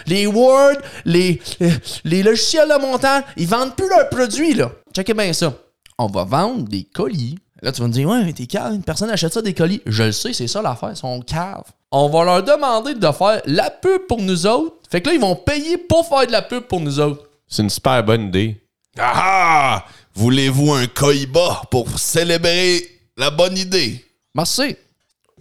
[0.05, 1.69] les Word, les, euh,
[2.03, 4.69] les logiciels de montage, ils vendent plus leurs produits, là.
[4.93, 5.53] Checkez bien ça.
[5.97, 7.37] On va vendre des colis.
[7.61, 9.81] Là, tu vas me dire, ouais, mais t'es cave, une personne achète ça des colis.
[9.85, 11.71] Je le sais, c'est ça l'affaire, ils sont caves.
[11.91, 14.75] On va leur demander de faire la pub pour nous autres.
[14.89, 17.23] Fait que là, ils vont payer pour faire de la pub pour nous autres.
[17.47, 18.61] C'est une super bonne idée.
[18.99, 19.85] Ah!
[20.13, 22.83] Voulez-vous un coïba pour célébrer
[23.17, 24.05] la bonne idée?
[24.35, 24.75] Merci.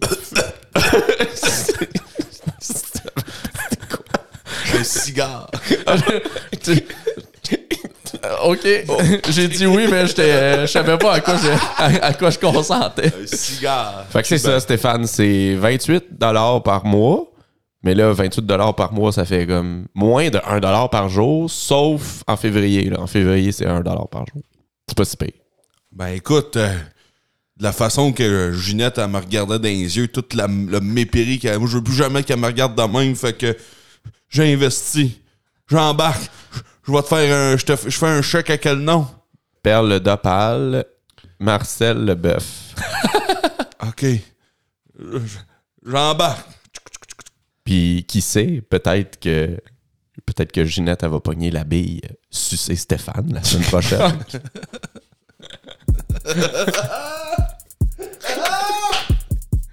[4.73, 5.49] Un cigare.
[8.45, 8.67] OK.
[9.29, 11.47] J'ai dit oui, mais j'étais, euh, je savais pas à quoi je,
[11.81, 13.07] à, à quoi je consentais.
[13.07, 14.05] Un cigare.
[14.09, 16.05] Fait que c'est ça, Stéphane, c'est 28
[16.63, 17.31] par mois.
[17.83, 22.35] Mais là, 28 par mois, ça fait comme moins de 1 par jour, sauf en
[22.35, 22.89] février.
[22.89, 22.99] là.
[22.99, 24.41] En février, c'est 1 par jour.
[24.87, 25.31] C'est pas si pire.
[25.91, 26.73] Ben écoute, euh,
[27.57, 31.39] de la façon que Ginette, elle me regardait dans les yeux, toute la, le mépris
[31.39, 31.59] qu'elle...
[31.59, 33.55] Moi, je veux plus jamais qu'elle me regarde de même, fait que
[34.29, 35.21] j'ai investi.
[35.69, 36.29] J'embarque.
[36.87, 37.57] Je vais te faire un...
[37.57, 39.07] Je te f- je fais un chèque à quel nom?
[39.61, 40.85] Perle d'Opale,
[41.39, 42.75] Marcel Leboeuf.
[43.87, 44.05] OK.
[44.99, 45.17] Je-
[45.85, 46.47] J'embarque.
[47.63, 49.57] Puis qui sait, peut-être que
[50.25, 54.17] peut-être que Ginette, elle va pogner la bille, sucer Stéphane la semaine prochaine.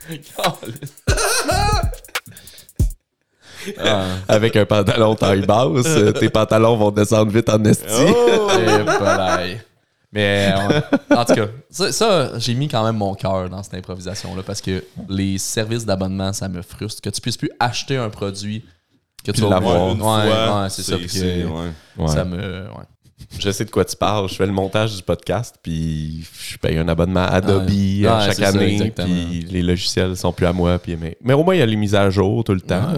[4.29, 7.85] Avec un pantalon taille basse, euh, tes pantalons vont descendre vite en esti.
[7.89, 9.61] Eh, balaye.
[10.13, 11.17] Mais ouais.
[11.17, 14.61] en tout cas, ça, ça, j'ai mis quand même mon cœur dans cette improvisation-là parce
[14.61, 17.03] que les services d'abonnement, ça me frustre.
[17.03, 18.65] Que tu puisses plus acheter un produit
[19.25, 19.89] que tu Puis vas l'avoir voir.
[19.93, 20.97] une Ouais, fois, ouais, c'est ça.
[20.97, 21.71] que ouais.
[21.99, 22.09] Ouais.
[22.09, 22.37] Ça me.
[22.37, 22.85] Ouais.
[23.41, 24.29] Je sais de quoi tu parles.
[24.29, 28.03] Je fais le montage du podcast, puis je paye un abonnement Adobe Ouais.
[28.05, 30.79] euh, Ouais, chaque ça, année, puis les logiciels sont plus à moi.
[30.79, 32.93] Puis mais, mais au moins, il y a les mises à jour tout le temps.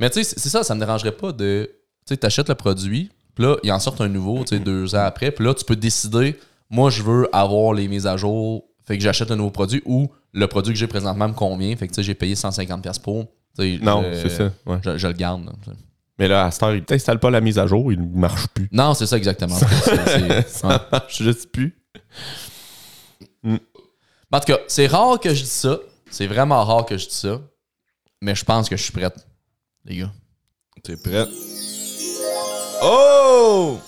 [0.00, 1.70] Mais tu sais, c'est ça, ça me dérangerait pas de.
[2.06, 4.94] Tu sais, t'achètes le produit, puis là, il en sort un nouveau, tu sais, deux
[4.96, 6.36] ans après, puis là, tu peux décider,
[6.70, 10.10] moi, je veux avoir les mises à jour, fait que j'achète un nouveau produit, ou
[10.32, 13.26] le produit que j'ai présentement me convient, fait que tu sais, j'ai payé 150$ pour.
[13.82, 14.50] Non, c'est ça.
[14.66, 14.78] ouais.
[14.82, 15.44] Je, je le garde.
[15.44, 15.52] là.
[16.18, 18.68] Mais là, à cette heure, il t'installe pas la mise à jour, il marche plus.
[18.72, 19.56] Non, c'est ça exactement.
[19.56, 19.66] Ça
[20.68, 20.78] ouais.
[20.92, 21.74] marche juste plus.
[23.42, 23.58] Mais
[24.32, 25.78] En tout cas, c'est rare que je dis ça.
[26.10, 27.40] C'est vraiment rare que je dis ça.
[28.22, 29.14] Mais je pense que je suis prête,
[29.84, 30.12] les gars.
[30.82, 31.26] T'es prêt?
[32.82, 33.78] Oh!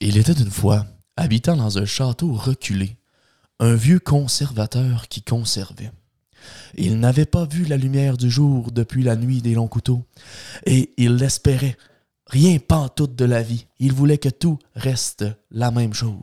[0.00, 2.96] Il était une fois, habitant dans un château reculé,
[3.60, 5.92] un vieux conservateur qui conservait.
[6.74, 10.04] Il n'avait pas vu la lumière du jour depuis la nuit des longs couteaux,
[10.66, 11.76] et il l'espérait.
[12.26, 13.66] Rien pantoute de la vie.
[13.78, 16.16] Il voulait que tout reste la même chose.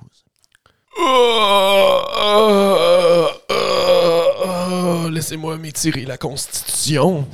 [5.12, 7.28] Laissez-moi m'étirer la constitution.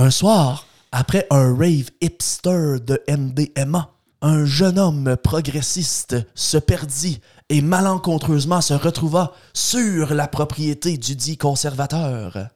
[0.00, 3.90] Un soir, après un rave hipster de MDMA,
[4.22, 11.36] un jeune homme progressiste se perdit et malencontreusement se retrouva sur la propriété du dit
[11.36, 12.48] conservateur.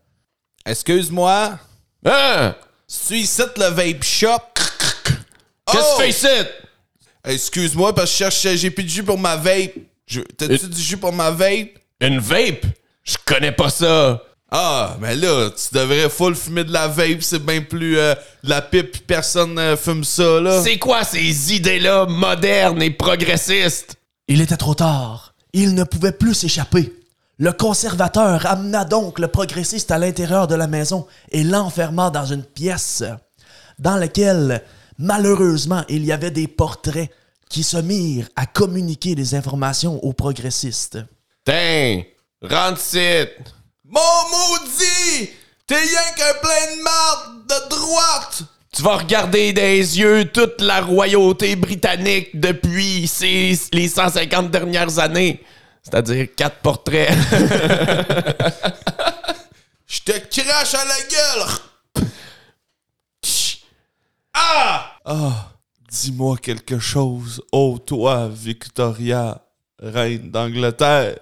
[0.65, 1.59] Excuse-moi,
[2.07, 2.55] Hein?
[2.89, 4.39] suis ici le vape shop?
[5.67, 5.99] Qu'est-ce Oh!
[5.99, 6.49] que tu fais ici?
[7.25, 9.73] Excuse-moi, parce que je cherche, j'ai plus de jus pour ma vape.
[10.07, 11.79] Je- T'as-tu du jus pour ma vape?
[12.01, 12.65] Une vape?
[13.03, 14.23] Je connais pas ça.
[14.51, 18.51] Ah, mais là, tu devrais full fumer de la vape, c'est bien plus euh, de
[18.51, 20.63] la pipe, personne euh, fume ça, là.
[20.63, 23.97] C'est quoi ces idées-là modernes et progressistes?
[24.29, 25.35] Il était trop tard.
[25.53, 26.93] Il ne pouvait plus s'échapper.
[27.39, 32.45] Le conservateur amena donc le progressiste à l'intérieur de la maison et l'enferma dans une
[32.45, 33.03] pièce
[33.79, 34.63] dans laquelle,
[34.99, 37.11] malheureusement, il y avait des portraits
[37.49, 40.99] qui se mirent à communiquer des informations aux progressistes.
[41.45, 42.03] Tiens,
[42.43, 42.81] rentre.
[43.87, 45.31] Mon maudit!
[45.67, 48.43] T'es rien qu'un plein de marde de droite!
[48.73, 55.41] Tu vas regarder des yeux toute la royauté britannique depuis ces- les 150 dernières années.
[55.83, 57.11] C'est-à-dire quatre portraits.
[59.87, 62.07] Je te crache à la gueule!
[64.37, 64.91] Ah!
[65.05, 65.51] Ah!
[65.89, 69.41] Dis-moi quelque chose, ô toi, Victoria,
[69.79, 71.19] reine d'Angleterre.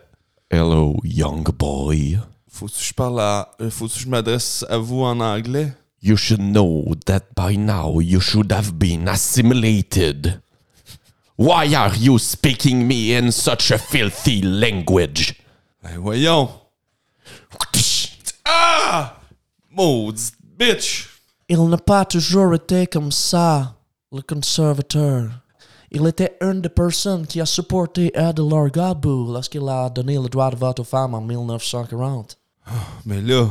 [0.51, 2.19] Hello, young boy.
[2.53, 3.51] Faut-tu que je parle à.
[3.61, 5.73] euh, Faut-tu que je m'adresse à vous en anglais?
[6.03, 10.41] You should know that by now you should have been assimilated.
[11.39, 15.35] Why are you speaking me in such a filthy language?
[15.83, 16.51] Ben voyons.
[18.45, 19.17] Ah!
[19.71, 21.09] Maudite bitch!
[21.49, 23.75] Il n'a pas toujours été comme ça,
[24.13, 25.31] le conservateur.
[25.91, 30.51] Il était une des personnes qui a supporté Adelaide Godbout lorsqu'il a donné le droit
[30.51, 32.39] de vote aux femmes en 1940.
[33.05, 33.49] Mais là,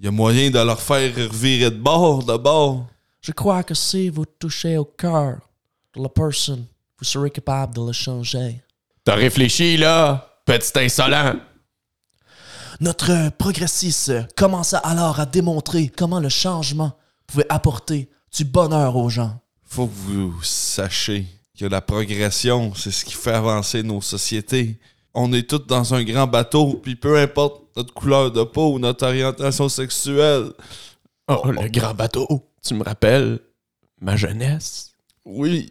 [0.00, 2.86] y a moyen de leur faire revirer de bord, de bord.
[3.20, 5.38] Je crois que si vous touchez au cœur
[5.94, 6.66] de la personne,
[6.98, 8.60] vous serez capable de le changer.
[9.04, 11.36] T'as réfléchi, là, petit insolent?
[12.80, 16.92] Notre progressiste commença alors à démontrer comment le changement
[17.26, 19.40] pouvait apporter du bonheur aux gens.
[19.62, 21.26] Faut que vous sachiez
[21.58, 24.78] que la progression, c'est ce qui fait avancer nos sociétés.
[25.14, 28.78] On est tous dans un grand bateau, puis peu importe notre couleur de peau ou
[28.80, 30.52] notre orientation sexuelle.
[31.28, 32.50] Oh, le grand bateau.
[32.62, 33.38] Tu me rappelles
[34.00, 34.92] ma jeunesse?
[35.24, 35.70] Oui,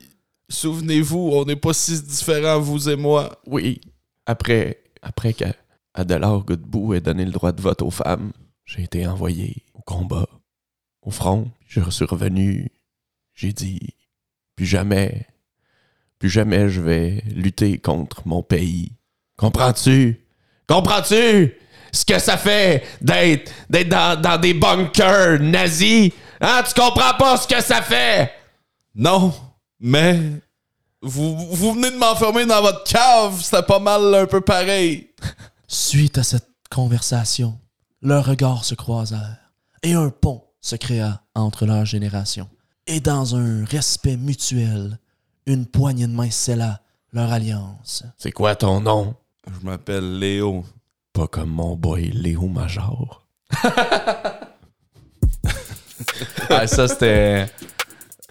[0.50, 3.42] souvenez-vous, on n'est pas si différents, vous et moi.
[3.46, 3.82] Oui.
[4.26, 8.32] Après, après qu'Adelard Godbout ait donné le droit de vote aux femmes,
[8.66, 10.28] j'ai été envoyé au combat,
[11.02, 11.52] au front.
[11.68, 12.72] Je suis revenu.
[13.34, 13.96] J'ai dit,
[14.56, 15.28] plus jamais,
[16.18, 18.94] plus jamais je vais lutter contre mon pays.
[19.38, 20.22] Comprends-tu?
[20.68, 21.58] Comprends-tu?
[21.92, 26.12] Ce que ça fait d'être, d'être dans, dans des bunkers nazis?
[26.42, 26.64] Hein?
[26.68, 28.32] Tu comprends pas ce que ça fait?
[28.96, 29.34] Non,
[29.80, 30.20] mais
[31.02, 35.10] vous, vous venez de m'enfermer dans votre cave, c'était pas mal un peu pareil.
[35.68, 37.60] Suite à cette conversation,
[38.02, 39.52] leurs regards se croisèrent
[39.84, 42.50] et un pont se créa entre leurs générations.
[42.88, 44.98] Et dans un respect mutuel,
[45.46, 48.04] une poignée de main scella leur alliance.
[48.18, 49.16] C'est quoi ton nom?
[49.48, 50.64] Je m'appelle Léo.
[51.14, 53.26] Pas comme mon boy Léo Major.
[56.50, 57.46] Ah, ça, c'était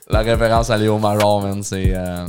[0.08, 1.62] la référence à Léo Major, man.
[1.62, 1.92] C'est.
[1.94, 2.26] euh,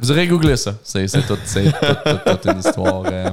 [0.00, 0.74] Vous aurez googlé ça.
[0.82, 3.02] C'est c'est tout, c'est toute, une histoire.
[3.06, 3.30] euh,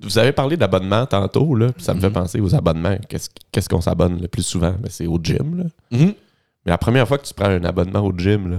[0.00, 2.12] Vous avez parlé d'abonnement tantôt, là, puis ça me fait Mhm.
[2.14, 2.96] penser aux abonnements.
[3.08, 4.72] Qu'est-ce qu'est-ce qu'on s'abonne le plus souvent?
[4.72, 5.58] Ben, c'est au gym.
[5.58, 5.64] Là.
[5.98, 6.14] Mhm.
[6.64, 8.56] Mais la première fois que tu prends un abonnement au gym, là,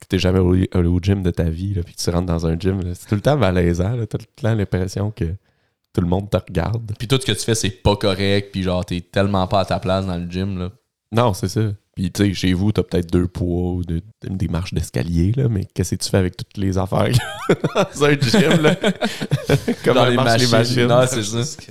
[0.00, 2.26] que t'es jamais allé allé au gym de ta vie, là, puis que tu rentres
[2.26, 3.96] dans un gym, c'est tout le temps malaisant.
[3.98, 5.24] T'as tout le temps l'impression que
[5.92, 6.92] tout le monde te regarde.
[6.98, 8.50] Puis tout ce que tu fais, c'est pas correct.
[8.52, 10.70] Puis genre, t'es tellement pas à ta place dans le gym, là.
[11.12, 11.62] Non, c'est ça.
[11.96, 15.48] Puis, tu sais, chez vous, t'as peut-être deux poids ou de- des marches d'escalier, là,
[15.48, 17.08] mais qu'est-ce que tu fais avec toutes les affaires
[17.74, 18.76] dans un gym, là?
[19.84, 20.86] Comment Dans les machines.
[20.86, 21.62] Non, c'est ça.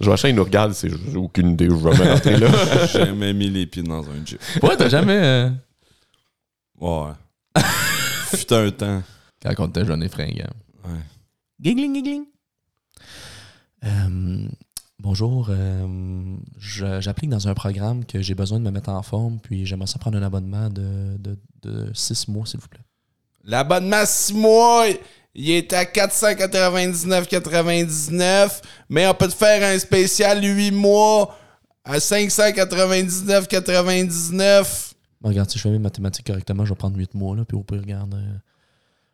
[0.00, 2.48] Joachim, il nous regarde, c'est aucune idée où je vais me rentrer là.
[2.92, 4.38] J'ai jamais mis les pieds dans un gym.
[4.60, 5.16] Ouais, t'as jamais.
[5.22, 5.50] euh,
[6.80, 7.12] Ouais.
[8.34, 9.02] Fut un temps.
[9.42, 10.44] Quand on était jeune et fringant.
[10.84, 10.98] Ouais.
[11.60, 12.24] Gigling, gigling.
[13.84, 14.48] Euh,
[14.98, 19.38] bonjour, euh, je- j'applique dans un programme que j'ai besoin de me mettre en forme,
[19.40, 22.80] puis j'aimerais ça prendre un abonnement de, de, de six mois, s'il vous plaît.
[23.44, 24.84] L'abonnement 6 mois,
[25.34, 28.60] il est à 499,99,
[28.90, 31.34] mais on peut te faire un spécial 8 mois
[31.84, 34.89] à 599,99.
[35.20, 37.56] Bon, regarde, si je fais mes mathématiques correctement, je vais prendre 8 mois, là, puis
[37.56, 38.34] au pire, regarde, euh,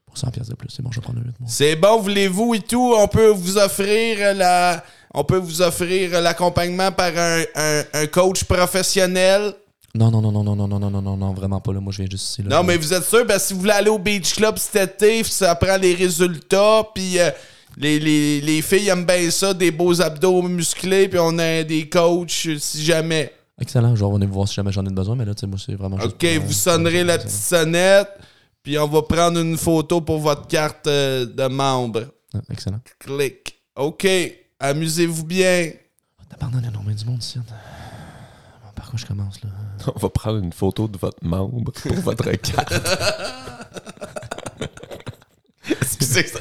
[0.07, 1.49] pour 100 pièces de plus, c'est bon, je vais prendre 8 mois.
[1.51, 4.85] C'est bon, voulez-vous et tout, on peut vous offrir la
[5.19, 9.55] on peut vous offrir l'accompagnement par un, un- un coach professionnel?
[9.95, 11.91] Non, non, non, non, non, non, non, non, non, non, non, vraiment pas, là, moi,
[11.91, 12.57] je viens juste ici, là.
[12.59, 15.25] Non, mais vous êtes sûr, ben, si vous voulez aller au Beach Club cet été,
[15.25, 17.31] ça prend les résultats, puis euh,
[17.79, 21.89] les, les- les filles aiment bien ça, des beaux abdos musclés, puis on a des
[21.89, 23.33] coachs si jamais.
[23.59, 25.47] Excellent, je vais revenir vous voir si jamais j'en ai besoin, mais là, tu sais,
[25.47, 28.11] moi, c'est vraiment juste OK, pour, vous sonnerez la petite sonnette,
[28.63, 32.05] puis on va prendre une photo pour votre carte euh, de membre.
[32.35, 32.81] Ah, excellent.
[32.99, 33.59] Clic.
[33.77, 34.07] OK,
[34.61, 35.73] amusez-vous bien.
[36.29, 37.39] Tabarnak, il y a énormément du monde ici.
[37.39, 37.45] Bon,
[38.75, 39.51] Par quoi je commence, là?
[39.95, 42.75] On va prendre une photo de votre membre pour votre carte.
[45.71, 46.41] Excusez ça.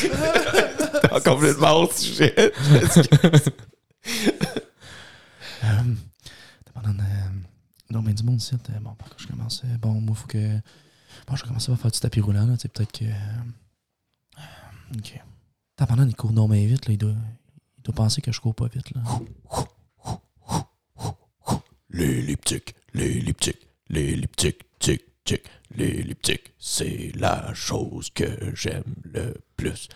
[0.00, 2.34] T'es complètement hors sujet.
[6.64, 7.30] Tabarnak, euh,
[7.90, 8.54] énormément du monde ici.
[8.54, 9.62] euh, Bon, par quoi je commence?
[9.64, 10.58] Euh, Bon, moi, faut que...
[11.26, 13.04] Bon, je commencer à faire du tapis roulant, là, tu sais, peut-être que...
[13.04, 14.38] euh,
[14.96, 15.20] OK.
[15.76, 17.14] Tabarnak, il court énormément vite, là, il doit...
[17.78, 19.02] Il doit penser que je cours pas vite, là.
[21.90, 25.42] L'elliptique, l'elliptique, l'elliptique, tic, tic,
[25.76, 29.88] l'elliptique, c'est la chose que j'aime le plus.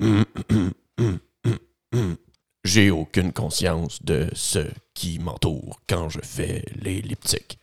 [0.00, 1.58] Hum, hum, hum, hum,
[1.94, 2.16] hum.
[2.64, 4.58] J'ai aucune conscience de ce
[4.94, 7.58] qui m'entoure quand je fais l'elliptique.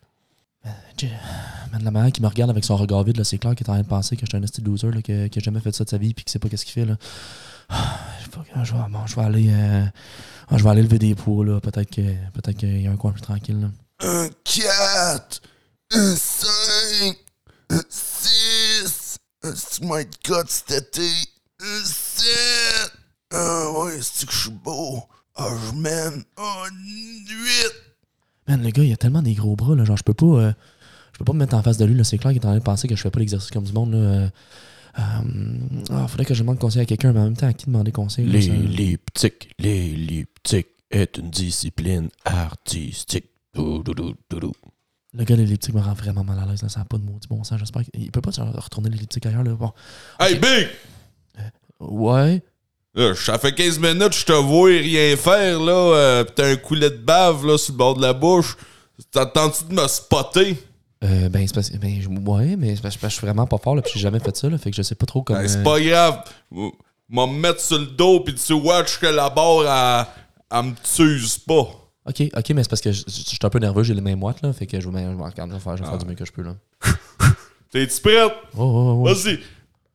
[0.97, 1.12] J'ai-
[1.71, 3.69] Man, la manière qui me regarde avec son regard vide, là, c'est clair qu'il est
[3.69, 5.41] en train de penser que je suis un esti de loser, là, que- qui a
[5.41, 6.97] jamais fait ça de sa vie puis qui sait pas qu'est-ce qu'il fait, là.
[7.69, 7.99] Ah,
[8.63, 9.47] je vais, bon, je vais aller...
[9.51, 9.86] euh,
[10.49, 11.60] ah, je vais aller lever des poids, là.
[11.62, 13.67] Peut-être que peut-être qu'il y a un coin plus tranquille, là.
[13.99, 15.41] Un 4,
[15.91, 17.17] un 5,
[17.69, 21.10] un 6, un Smite Cut cet été,
[21.62, 22.25] un 7.
[23.39, 25.04] Ah ouais, c'est que je suis beau?
[25.36, 26.23] Ah, je m'aime.
[26.38, 27.71] Ah, 8.
[28.47, 29.86] Man, le gars, il a tellement des gros bras, là.
[29.86, 30.26] Genre, je peux pas.
[30.26, 30.54] euh,
[31.13, 32.04] je peux pas me mettre en face de lui, là.
[32.04, 33.73] C'est clair qu'il est en train de penser que je fais pas l'exercice comme du
[33.73, 33.97] monde, là.
[33.97, 34.30] Euh,
[34.97, 35.02] euh,
[35.91, 37.91] ah, faudrait que je demande conseil à quelqu'un, mais en même temps, à qui demander
[37.91, 38.26] conseil?
[38.26, 43.30] là, ça- L'elliptique, l'elliptique est une discipline artistique.
[43.54, 44.52] Dou, dou, dou, dou, dou.
[45.13, 46.69] Le gars de l'elliptique me rend vraiment mal à l'aise, là.
[46.69, 47.60] Ça n'a pas de maudit bon sens.
[47.60, 49.54] J'espère qu'il peut pas genre, retourner l'elliptique ailleurs, là.
[49.54, 49.71] Bon.
[50.19, 50.67] Hey, Big!
[51.80, 52.41] Ouais.
[52.97, 55.71] Là, ça fait 15 minutes, je te vois rien faire, là.
[55.71, 58.57] euh, pis t'as un coulet de bave, là, sur le bord de la bouche.
[59.12, 60.57] T'attends-tu de me spotter?
[61.03, 61.77] Euh, ben, c'est parce que.
[61.77, 63.83] Ben, je- ouais, mais c'est parce que je suis vraiment pas fort, là.
[63.83, 64.57] Puis j'ai jamais fait ça, là.
[64.57, 65.39] Fait que je sais pas trop comment.
[65.39, 66.23] Ben, c'est pas grave.
[67.10, 70.73] M'a me mettre sur le dos, pis tu watch que la barre, elle, elle me
[70.95, 71.67] tuse pas.
[72.07, 74.01] Ok, ok, mais c'est parce que je je- je suis un peu nerveux, j'ai les
[74.01, 74.51] mains moites, là.
[74.53, 76.15] Fait que je vais je vais regarder, je vais faire, je vais faire du mieux
[76.15, 76.55] que je peux, là.
[77.71, 78.33] T'es-tu prête?
[78.57, 79.03] Oh, oh, oh.
[79.05, 79.38] Vas-y.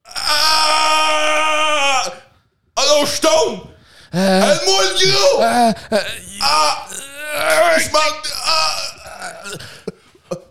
[0.05, 0.42] Ah!
[3.03, 3.61] Ah non, je tombe!
[4.15, 5.43] Aide-moi le gros!
[6.41, 6.87] Ah!
[7.79, 8.31] Je manque de...
[8.45, 8.77] Ah!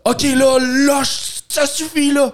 [0.04, 1.02] Ok, là, là,
[1.48, 2.32] ça suffit, là.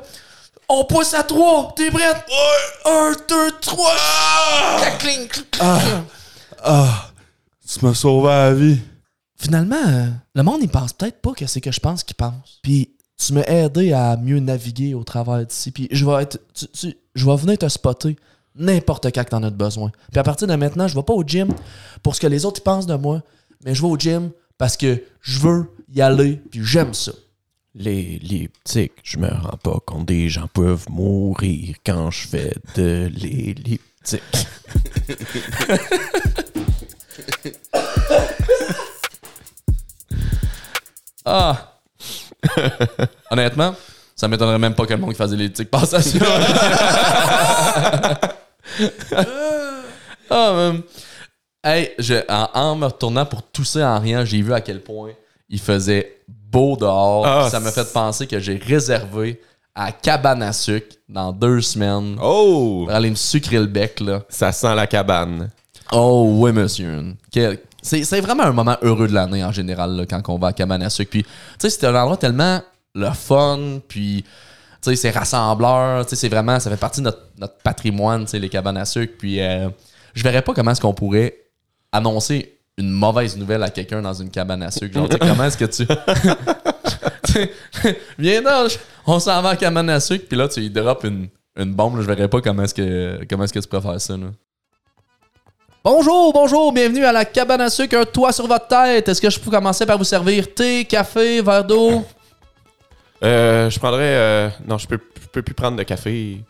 [0.68, 1.72] On pousse à trois.
[1.76, 2.24] T'es prête?
[2.28, 2.90] Ouais!
[2.92, 3.92] Un, deux, trois.
[3.98, 4.80] Ah!
[4.98, 5.44] Cling, cling,
[6.62, 7.10] Ah!
[7.70, 8.78] Tu m'as sauvé la vie.
[9.40, 12.58] Finalement, euh, le monde, il pense peut-être pas que c'est que je pense qu'il pense.
[12.62, 12.90] Puis
[13.22, 15.70] tu m'as aidé à mieux naviguer au travers d'ici.
[15.70, 16.38] Puis je vais être.
[16.54, 18.16] tu- tu- je vais venir te spotter
[18.58, 19.90] n'importe quand que t'en as besoin.
[20.10, 21.48] Puis à partir de maintenant, je vais pas au gym
[22.02, 23.22] pour ce que les autres pensent de moi,
[23.64, 27.12] mais je vais au gym parce que je veux y aller, puis j'aime ça.
[27.74, 33.08] Les, tics, je me rends pas compte des gens peuvent mourir quand je fais de
[33.14, 34.22] l'elliptique.
[41.30, 41.74] Ah!
[43.30, 43.74] Honnêtement,
[44.16, 46.18] ça m'étonnerait même pas que le monde qui faisait les tics passe à ça.
[50.30, 50.82] ah, man.
[51.64, 55.10] Hey, je- en, en me retournant pour tousser en rien, j'ai vu à quel point
[55.48, 57.26] il faisait beau dehors.
[57.26, 59.40] Ah, ça m'a fait penser que j'ai réservé
[59.74, 62.84] à cabane à sucre dans deux semaines Oh!
[62.86, 64.22] pour aller me sucrer le bec, là.
[64.28, 65.50] Ça sent la cabane.
[65.92, 67.14] Oh oui, monsieur.
[67.30, 70.52] Quel- C'est vraiment un moment heureux de l'année en général là, quand on va à
[70.52, 71.10] cabane à sucre.
[71.10, 72.60] Puis, tu sais, c'est un endroit tellement
[72.94, 74.24] le fun, puis,
[74.82, 76.04] sais, c'est rassembleur.
[76.04, 78.84] Tu sais, c'est vraiment, ça fait partie de notre, patrimoine, tu sais, les cabanes à
[78.84, 79.14] sucre.
[79.18, 79.68] Puis, euh,
[80.14, 81.36] je verrais pas comment est-ce qu'on pourrait
[81.92, 84.94] annoncer une mauvaise nouvelle à quelqu'un dans une cabane à sucre.
[84.94, 85.86] Genre, comment est-ce que tu.
[88.18, 90.72] Viens donc, on s'en va à cabane à sucre, puis là, tu y
[91.04, 91.96] une, une bombe.
[91.96, 94.14] là, je verrais pas comment est-ce que, comment est-ce que tu ça.
[95.84, 99.08] Bonjour, bonjour, bienvenue à la cabane à sucre, un toit sur votre tête.
[99.08, 102.04] Est-ce que je peux commencer par vous servir thé, café, verre d'eau?
[103.24, 104.02] Euh, je prendrais.
[104.04, 106.40] euh, non, je peux, je peux plus prendre de café.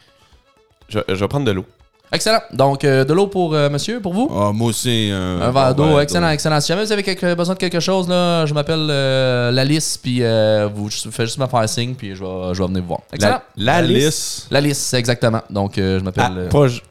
[0.88, 1.64] Je, je vais prendre de l'eau.
[2.10, 2.40] Excellent.
[2.54, 4.30] Donc, euh, de l'eau pour euh, monsieur, pour vous?
[4.34, 5.10] Ah, moi aussi.
[5.12, 6.58] Un, Un verre d'eau, excellent, excellent.
[6.60, 10.22] Si jamais vous avez quelque- besoin de quelque chose, là, je m'appelle euh, Lalice, puis
[10.22, 12.88] euh, vous juste- faites juste me faire signe, puis je vais, je vais venir vous
[12.88, 13.00] voir.
[13.12, 13.42] Excellent.
[13.58, 13.74] La, la.
[13.76, 14.46] Alice.
[14.50, 15.42] Lalice, exactement.
[15.50, 16.82] Donc, euh, je m'appelle Ah, euh, pas, j-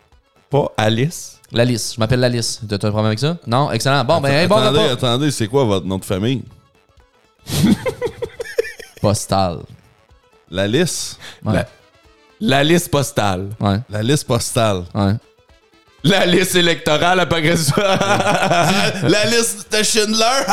[0.52, 1.40] pas Alice?
[1.52, 1.94] Lalice.
[1.96, 2.62] Je m'appelle Lalice.
[2.70, 3.38] Tu as un problème avec ça?
[3.48, 3.72] Non?
[3.72, 4.04] Excellent.
[4.06, 4.92] Bon, ben, hey, bon attendez, repas.
[4.94, 6.44] attendez, c'est quoi votre nom de famille?
[9.08, 9.60] Postal.
[10.52, 11.18] L'Alice?
[11.46, 11.54] Ouais.
[11.54, 11.68] La,
[12.42, 13.50] la liste postale.
[13.60, 13.78] Ouais.
[13.90, 14.84] La liste postale.
[14.94, 15.14] Ouais.
[16.04, 17.76] La liste électorale après ça.
[19.04, 20.44] la liste de Schindler?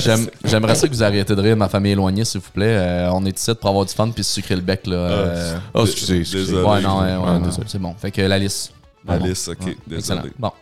[0.00, 2.76] J'aime- J'aimerais ça que vous arrêtiez de rire, ma famille éloignée, s'il vous plaît.
[2.78, 4.86] Euh, on est ici pour avoir du fun puis se sucrer le bec.
[4.86, 5.58] Là, euh.
[5.74, 6.44] oh, excusez, excusez.
[6.52, 6.62] Désolé.
[6.68, 7.94] ouais, non, ouais, ouais, Ah, c'est bon.
[7.98, 8.72] Fait que la liste.
[9.06, 9.98] La Bon, liste, ok, ouais, désolé.
[10.20, 10.22] Excellent.
[10.38, 10.52] Bon.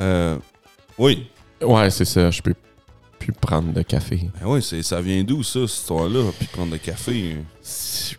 [0.00, 0.36] Euh,
[0.98, 1.28] oui.
[1.62, 2.30] Ouais, c'est ça.
[2.30, 2.54] Je peux
[3.24, 4.20] plus prendre de café.
[4.40, 6.30] Ben oui, c'est- ça vient d'où, ça, cette histoire-là?
[6.38, 7.38] Puis prendre de café?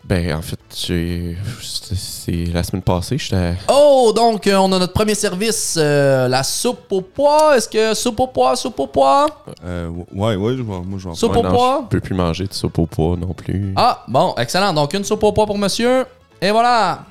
[0.04, 0.58] Ben, en fait.
[0.68, 3.54] C'est la semaine passée, j'étais.
[3.70, 7.56] Oh, donc, euh, on a notre premier service, euh, la soupe au pois.
[7.56, 9.26] Est-ce que soupe au pois, soupe au pois?
[9.64, 11.48] Euh, ouais, ouais, je vais- moi, je vais en Soupe prendre.
[11.48, 11.80] au non, pois?
[11.84, 13.72] Je peux plus manger de soupe au pois non plus.
[13.76, 14.72] Ah, bon, excellent.
[14.74, 16.04] Donc, une soupe au pois pour monsieur.
[16.42, 17.04] Et voilà.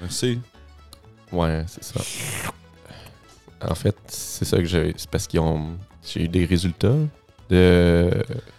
[0.00, 0.38] Merci.
[1.32, 2.00] Ouais, c'est ça.
[3.68, 4.92] En fait, c'est ça que j'ai.
[4.96, 5.76] C'est parce qu'ils ont.
[6.04, 6.94] J'ai eu des résultats.
[7.52, 8.10] De.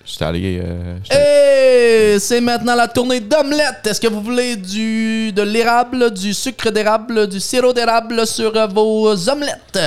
[0.06, 0.62] J'étais allé.
[0.64, 3.88] euh, j'étais allé- Et c'est maintenant la tournée d'omelette.
[3.88, 8.68] Est-ce que vous voulez du de l'érable, du sucre d'érable, du sirop d'érable sur euh,
[8.68, 9.80] vos omelettes?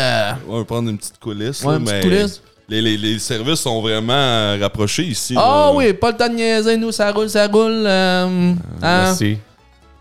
[0.48, 1.62] On va prendre une petite coulisse.
[1.62, 2.42] Ouais, là, une petite mais coulisse.
[2.68, 5.34] Les, les, les services sont vraiment euh, rapprochés ici.
[5.36, 5.72] Ah là.
[5.72, 7.84] oui, pas le temps de niaiser, nous, ça roule, ça roule.
[7.86, 8.56] euh, hein?
[9.04, 9.38] Merci.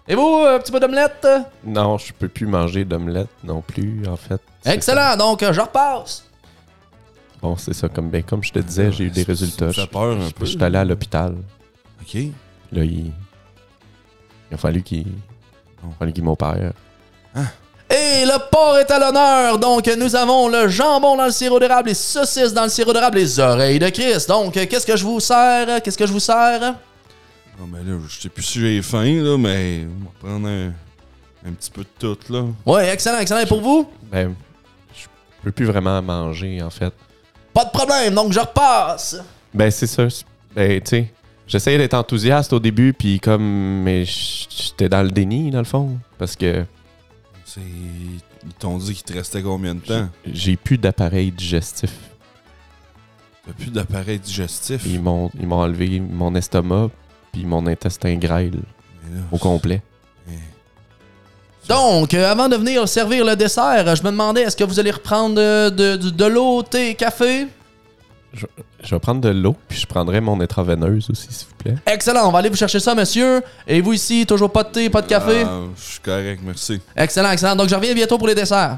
[0.08, 1.28] Et vous, un petit peu d'omelette?
[1.64, 4.42] Non, je peux plus manger d'omelette non plus, en fait.
[4.66, 6.24] Excellent, donc je repasse.
[7.42, 7.88] Bon, c'est ça.
[7.90, 9.72] Comme, ben, comme je te disais, j'ai eu des résultats.
[9.74, 10.46] ça Je- peur un je- peu.
[10.46, 11.36] J'étais allé à l'hôpital.
[12.02, 12.16] OK.
[12.72, 13.12] Là, il.
[14.52, 15.00] Il a fallu qu'il.
[15.08, 16.74] Il a fallu qu'il m'opère.
[17.90, 19.60] Et le porc est à l'honneur.
[19.60, 23.18] Donc, nous avons le jambon dans le sirop d'érable, les saucisses dans le sirop d'érable,
[23.18, 24.28] les oreilles de Christ.
[24.28, 25.82] Donc, qu'est-ce que je vous sers?
[25.84, 26.62] Qu'est-ce que je vous sers?
[27.60, 30.68] Non, mais là, je sais plus si j'ai faim, là, mais on va prendre un,
[31.48, 32.44] un petit peu de tout, là.
[32.66, 33.42] Ouais, excellent, excellent.
[33.42, 33.88] Et pour vous?
[34.12, 34.34] Ben,
[34.96, 35.06] je
[35.44, 36.94] peux plus vraiment manger, en fait.
[37.56, 39.16] Pas de problème, donc je repasse.
[39.54, 40.08] Ben, c'est ça.
[40.54, 41.14] Ben, tu sais,
[41.48, 43.82] j'essayais d'être enthousiaste au début, puis comme.
[43.82, 45.98] Mais j'étais dans le déni, dans le fond.
[46.18, 46.66] Parce que
[47.46, 47.62] C'est...
[47.62, 50.10] Ils t'ont dit qu'il te restait combien de temps?
[50.32, 51.92] j'ai plus d'appareil digestif.
[53.46, 54.84] T'as plus d'appareil digestif?
[54.86, 56.90] Ils m'ont ils m'ont enlevé mon estomac,
[57.32, 58.60] puis mon intestin grêle
[59.32, 59.82] au complet.
[61.68, 64.92] Donc, euh, avant de venir servir le dessert, je me demandais, est-ce que vous allez
[64.92, 67.48] reprendre euh, de, de- de l'eau, thé, café?
[68.84, 71.76] Je vais prendre de l'eau, puis je prendrai mon intraveineuse aussi, s'il vous plaît.
[71.88, 73.42] Excellent, on va aller vous chercher ça, monsieur.
[73.66, 75.44] Et vous ici, toujours pas de thé, pas de café?
[75.46, 76.82] Ah, je suis correct, merci.
[76.96, 77.56] Excellent, excellent.
[77.56, 78.78] Donc, je reviens bientôt pour les desserts.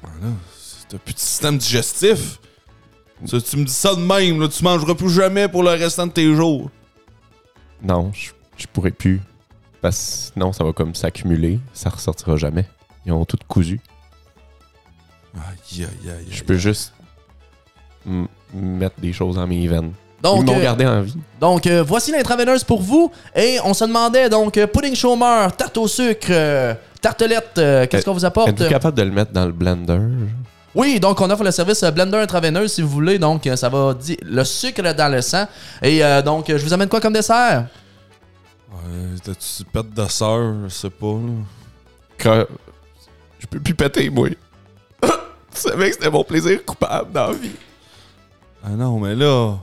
[0.00, 0.32] Voilà.
[0.88, 2.38] T'as plus de système digestif?
[3.26, 6.06] Ça, tu me dis ça de même, là, tu mangeras plus jamais pour le restant
[6.06, 6.70] de tes jours.
[7.82, 9.20] Non, je, je pourrais plus.
[9.80, 11.60] Parce que sinon, ça va comme s'accumuler.
[11.72, 12.66] Ça ressortira jamais.
[13.06, 13.80] Ils ont tout cousu.
[15.36, 16.26] Aïe, aïe, aïe.
[16.30, 16.92] Je peux juste
[18.54, 19.92] mettre des choses dans mes veines.
[20.18, 21.14] Ils Donc, m'ont euh, gardé en vie.
[21.40, 23.12] donc euh, voici l'intraveineuse pour vous.
[23.36, 28.04] Et on se demandait, donc, euh, pudding chômeur, tarte au sucre, euh, tartelette, euh, qu'est-ce
[28.04, 28.48] qu'on vous apporte?
[28.48, 30.00] Êtes-vous capable de le mettre dans le blender?
[30.74, 33.18] Oui, donc on offre le service blender intraveineux si vous voulez.
[33.18, 35.46] Donc ça va di- le sucre dans le sang.
[35.82, 37.66] Et donc je vous amène quoi comme dessert?
[38.70, 40.54] Ouais, T'as-tu pète de sœur?
[40.64, 41.32] Je sais pas, là.
[42.18, 42.44] Quand
[43.38, 44.28] je peux plus péter, moi.
[45.02, 45.08] tu
[45.52, 47.56] savais que c'était mon plaisir coupable dans la vie.
[48.62, 49.56] Ah non, mais là...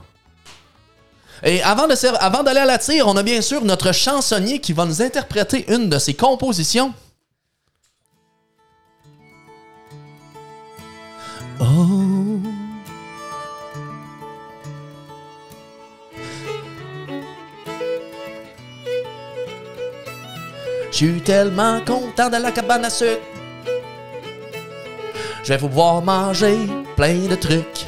[1.42, 4.72] Et avant de avant d'aller à la tire, on a bien sûr notre chansonnier qui
[4.72, 6.94] va nous interpréter une de ses compositions.
[11.60, 12.05] Oh.
[20.96, 23.20] Suis tellement content de la cabane à sucre.
[25.44, 26.56] Je vais pouvoir manger
[26.96, 27.84] plein de trucs.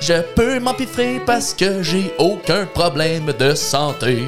[0.00, 4.24] Je peux m'empiffrer parce que j'ai aucun problème de santé.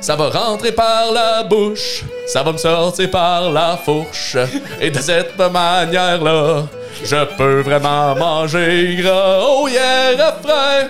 [0.00, 4.36] Ça va rentrer par la bouche, ça va me sortir par la fourche.
[4.80, 6.66] Et de cette manière-là,
[7.04, 9.38] je peux vraiment manger gras.
[9.40, 10.88] Oh yeah, refrain!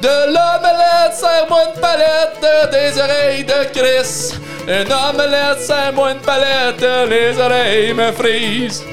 [0.00, 4.34] De l'omelette, serre-moi une palette, des oreilles de Chris.
[4.68, 8.84] Une omelette, serre-moi une palette, les oreilles me frisent.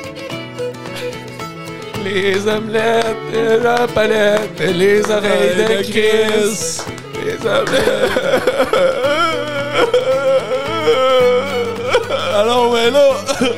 [2.03, 6.81] Les omelettes, la palette, les oreilles de Chris.
[7.25, 8.11] Les omelettes.
[12.33, 13.09] Alors, mais là...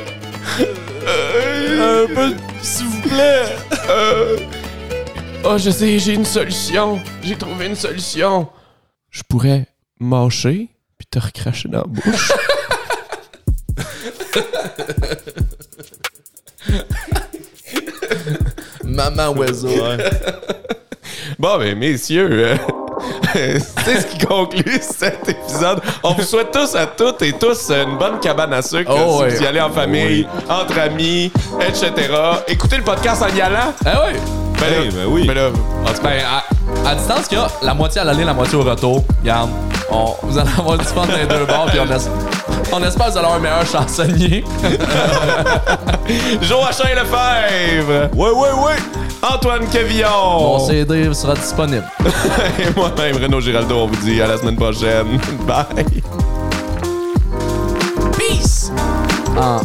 [1.78, 4.55] Un peu, s'il vous plaît.
[5.48, 7.00] Oh, je sais, j'ai une solution.
[7.24, 8.48] J'ai trouvé une solution.
[9.12, 9.68] Je pourrais
[10.00, 12.32] mâcher puis te recracher dans la bouche.
[18.84, 19.70] Maman oiseau.
[21.40, 22.58] bon, ben, messieurs, euh,
[23.34, 25.82] c'est ce qui conclut cet épisode.
[26.04, 29.24] On vous souhaite tous à toutes et tous une bonne cabane à sucre Oh, si
[29.24, 29.30] ouais.
[29.36, 31.92] vous y allez en famille, entre amis, etc.
[32.48, 33.74] Écoutez le podcast en y allant.
[33.86, 34.20] Ah oui!
[34.60, 35.26] Ben, ben oui.
[35.28, 36.22] ben là, en tout cas, Ben,
[36.86, 39.04] à, à distance qu'il y a la moitié à l'aller, la moitié au retour.
[39.22, 39.50] Regarde,
[39.92, 43.08] on, vous allez avoir du fun dans les deux bords, puis on, es- on espère
[43.08, 44.44] que vous allez avoir un meilleur chansonnier.
[46.42, 48.76] Joachim Lefebvre, Ouais, ouais, ouais.
[49.34, 50.08] Antoine Quevillon.
[50.40, 51.86] Mon CD sera disponible.
[52.60, 55.20] Et moi-même, Renaud Giraldo, on vous dit à la semaine prochaine.
[55.48, 55.66] Bye.
[58.18, 58.72] Peace!
[59.38, 59.60] En